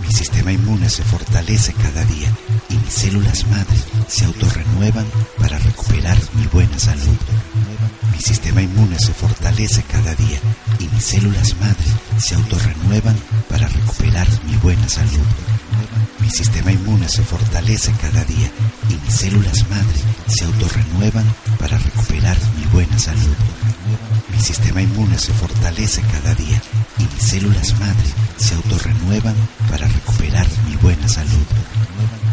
Mi 0.06 0.12
sistema 0.12 0.52
inmune 0.52 0.88
se 0.88 1.02
fortalece 1.02 1.72
cada 1.72 2.04
día 2.04 2.28
y 2.68 2.74
mis 2.76 2.92
células 2.94 3.44
madre 3.48 3.76
se 4.08 4.24
autorrenuevan 4.24 5.06
para 5.38 5.58
recuperar 5.58 6.16
mi 6.34 6.46
buena 6.46 6.78
salud. 6.78 7.16
Mi 8.12 8.20
sistema 8.20 8.62
inmune 8.62 8.98
se 8.98 9.12
fortalece 9.12 9.82
cada 9.82 10.14
día 10.14 10.38
y 10.78 10.88
mis 10.88 11.04
células 11.04 11.56
madre 11.60 11.84
se 12.18 12.36
autorrenuevan 12.36 13.16
para 13.48 13.66
recuperar 13.66 14.28
mi 14.46 14.56
buena 14.58 14.88
salud. 14.88 15.26
Mi 16.20 16.30
sistema 16.30 16.70
inmune 16.70 17.08
se 17.08 17.22
fortalece 17.22 17.92
cada 18.00 18.24
día 18.24 18.50
y 18.88 18.94
mis 19.04 19.14
células 19.14 19.68
madre 19.68 20.00
se 20.28 20.44
autorrenuevan 20.44 21.34
para 21.58 21.78
recuperar 21.78 22.36
mi 22.56 22.64
buena 22.66 22.98
salud. 22.98 23.36
Mi 24.32 24.40
sistema 24.40 24.82
inmune 24.82 25.18
se 25.18 25.32
fortalece 25.32 26.00
cada 26.02 26.34
día 26.34 26.62
y 26.98 27.02
mis 27.02 27.22
células 27.22 27.78
madre 27.80 28.08
se 28.36 28.54
autorrenuevan 28.54 29.34
para 29.70 29.86
recuperar 29.86 30.46
mi 30.68 30.76
buena 30.76 31.08
salud. 31.08 31.46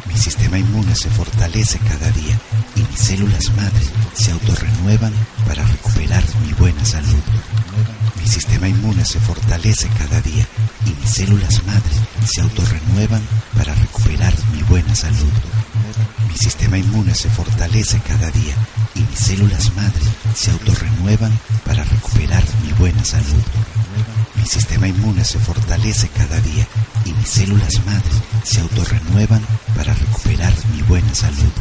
Mi 0.08 0.17
sistema 0.17 0.58
inmune 0.58 0.95
se 0.95 1.10
fortalece 1.10 1.80
cada 1.80 2.10
día 2.12 2.39
y 2.76 2.82
mis 2.82 2.99
células 2.99 3.52
madre 3.56 3.86
se 4.13 4.32
autorrenuevan 4.32 5.13
para 5.47 5.63
recuperar 5.63 6.23
mi 6.45 6.54
buena 6.54 6.86
salud. 6.86 7.23
Mi 8.21 8.28
sistema 8.28 8.67
inmune 8.67 9.06
se 9.06 9.19
fortalece 9.19 9.88
cada 9.97 10.21
día 10.21 10.45
y 10.86 10.89
mis 11.02 11.10
células 11.10 11.63
madre 11.65 11.95
se 12.26 12.41
autorrenuevan 12.41 13.21
para 13.58 13.73
recuperar 13.76 14.34
buena 14.74 14.96
salud. 14.96 15.32
Mi 16.28 16.36
sistema 16.36 16.80
inmune 16.80 17.14
se 17.14 17.30
fortalece 17.30 18.00
cada 18.00 18.32
día 18.32 18.56
y 18.96 19.02
mis 19.02 19.20
células 19.20 19.72
madre 19.76 20.02
se 20.34 20.50
autorrenuevan 20.50 21.32
para 21.64 21.84
recuperar 21.84 22.44
mi 22.66 22.74
buena 22.74 23.06
salud. 23.06 23.44
Mi 24.36 24.48
sistema 24.48 24.88
inmune 24.88 25.24
se 25.26 25.38
fortalece 25.38 26.08
cada 26.08 26.40
día 26.42 26.66
y 27.06 27.14
mis 27.14 27.30
células 27.30 27.86
madre 27.86 28.16
se 28.44 28.62
autorrenuevan 28.62 29.44
para 29.76 29.94
recuperar 29.94 30.54
mi 30.74 30.82
buena 30.82 31.14
salud. 31.14 31.54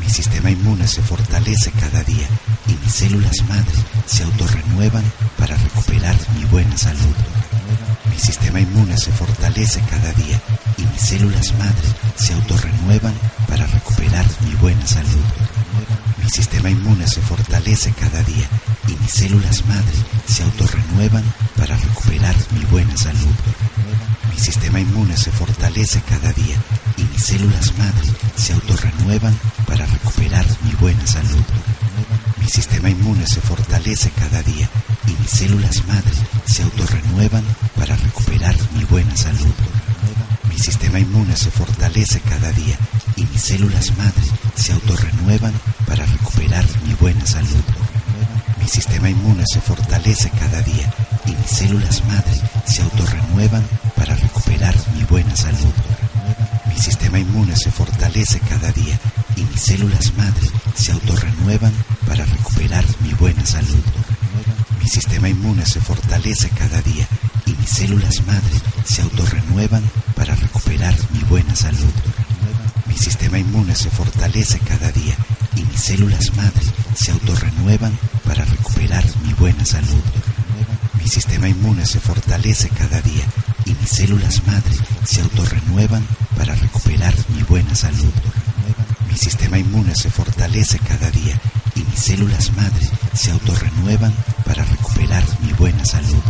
Mi 0.00 0.10
sistema 0.10 0.50
inmune 0.50 0.88
se 0.88 1.02
fortalece 1.02 1.70
cada 1.70 2.02
día 2.02 2.26
y 2.66 2.72
mis 2.82 2.92
células 2.92 3.40
madre 3.48 3.78
se 4.06 4.24
autorrenuevan 4.24 5.04
para 5.38 5.56
recuperar 5.56 6.16
mi 6.36 6.44
buena 6.46 6.76
salud. 6.76 7.16
Mi 8.10 8.18
sistema 8.18 8.58
inmune 8.58 8.98
se 8.98 9.12
fortalece 9.12 9.80
cada 9.88 10.12
día 10.14 10.42
mis 10.96 11.08
células 11.08 11.52
madre 11.58 11.88
se 12.16 12.32
autorrenuevan 12.32 13.12
para 13.46 13.66
recuperar 13.66 14.24
mi 14.40 14.54
buena 14.54 14.86
salud. 14.86 15.24
Mi 16.22 16.30
sistema 16.30 16.70
inmune 16.70 17.06
se 17.06 17.20
fortalece 17.20 17.92
cada 17.92 18.22
día 18.22 18.48
y 18.88 18.92
mis 19.02 19.10
células 19.12 19.62
madre 19.66 19.98
se 20.26 20.42
autorrenuevan 20.42 21.22
para 21.54 21.76
recuperar 21.76 22.34
mi 22.52 22.64
buena 22.64 22.96
salud. 22.96 23.34
Mi 24.30 24.38
sistema 24.40 24.80
inmune 24.80 25.18
se 25.18 25.30
fortalece 25.32 26.00
cada 26.00 26.32
día 26.32 26.56
y 26.96 27.02
mis 27.02 27.24
células 27.24 27.76
madre 27.76 28.08
se 28.36 28.54
autorrenuevan 28.54 29.38
para 29.66 29.84
recuperar 29.84 30.46
mi 30.62 30.70
buena 30.80 31.06
salud. 31.06 31.44
Mi 32.40 32.48
sistema 32.48 32.88
inmune 32.88 33.26
se 33.26 33.42
fortalece 33.42 34.10
cada 34.12 34.42
día 34.42 34.68
y 35.06 35.10
mis 35.10 35.30
células 35.30 35.86
madre 35.86 36.16
se 36.46 36.62
autorrenuevan 36.62 37.44
para 37.76 37.96
recuperar 37.96 38.56
mi 38.74 38.84
buena 38.84 39.14
salud. 39.14 39.52
Sistema 40.96 41.12
inmune 41.12 41.36
se 41.36 41.50
fortalece 41.50 42.20
cada 42.20 42.52
día 42.52 42.78
y 43.16 43.24
mis 43.26 43.42
células 43.42 43.94
madre 43.98 44.24
se 44.54 44.72
autorrenuevan 44.72 45.52
para 45.86 46.06
recuperar 46.06 46.64
mi 46.86 46.94
buena 46.94 47.26
salud. 47.26 47.64
Mi 48.58 48.66
sistema 48.66 49.10
inmune 49.10 49.44
se 49.46 49.60
fortalece 49.60 50.30
cada 50.30 50.62
día 50.62 50.90
y 51.26 51.32
mis 51.32 51.50
células 51.50 52.02
madre 52.06 52.40
se 52.64 52.80
autorrenuevan 52.80 53.62
para 53.94 54.14
recuperar 54.14 54.74
mi 54.94 55.04
buena 55.04 55.36
salud. 55.36 55.74
Mi 56.66 56.80
sistema 56.80 57.18
inmune 57.18 57.54
se 57.56 57.70
fortalece 57.70 58.40
cada 58.40 58.72
día 58.72 58.98
y 59.36 59.42
mis 59.42 59.60
células 59.60 60.14
madre 60.16 60.48
se 60.76 60.92
autorrenuevan 60.92 61.74
para 62.06 62.24
recuperar 62.24 62.86
mi 63.00 63.12
buena 63.12 63.44
salud. 63.44 63.84
Mi 64.80 64.88
sistema 64.88 65.28
inmune 65.28 65.66
se 65.66 65.78
fortalece 65.78 66.48
cada 66.48 66.80
día 66.80 67.06
mis 67.66 67.78
células 67.78 68.24
madre 68.28 68.60
se 68.84 69.02
autorrenuevan 69.02 69.82
para 70.14 70.36
recuperar 70.36 70.94
mi 71.12 71.18
buena 71.28 71.56
salud. 71.56 71.92
Mi 72.86 72.96
sistema 72.96 73.40
inmune 73.40 73.74
se 73.74 73.90
fortalece 73.90 74.60
cada 74.60 74.92
día 74.92 75.16
y 75.56 75.64
mis 75.64 75.80
células 75.80 76.32
madre 76.36 76.64
se 76.94 77.10
autorrenuevan 77.10 77.98
para 78.24 78.44
recuperar 78.44 79.04
mi 79.24 79.32
buena 79.32 79.64
salud. 79.64 80.00
Mi 80.94 81.08
sistema 81.08 81.48
inmune 81.48 81.84
se 81.86 81.98
fortalece 81.98 82.68
cada 82.68 83.00
día 83.00 83.24
y 83.64 83.74
mis 83.74 83.90
células 83.90 84.46
madre 84.46 84.76
se 85.04 85.22
autorrenuevan 85.22 86.06
para 86.36 86.54
recuperar 86.54 87.14
mi 87.30 87.42
buena 87.42 87.74
salud. 87.74 88.12
Mi 89.10 89.18
sistema 89.18 89.58
inmune 89.58 89.96
se 89.96 90.08
fortalece 90.08 90.78
cada 90.78 91.10
día 91.10 91.40
y 91.74 91.80
mis 91.80 91.98
células 91.98 92.52
madre 92.56 92.88
se 93.14 93.32
autorrenuevan 93.32 94.14
para 94.44 94.62
recuperar 94.62 95.24
mi 95.42 95.52
buena 95.54 95.84
salud. 95.84 96.22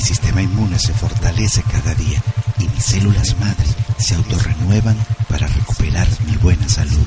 Mi 0.00 0.06
sistema 0.06 0.40
inmune 0.40 0.78
se 0.78 0.94
fortalece 0.94 1.62
cada 1.62 1.94
día 1.94 2.22
y 2.58 2.66
mis 2.68 2.82
células 2.82 3.38
madre 3.38 3.66
se 3.98 4.14
autorrenuevan 4.14 4.96
para 5.28 5.46
recuperar 5.46 6.08
mi 6.24 6.36
buena 6.38 6.66
salud. 6.70 7.06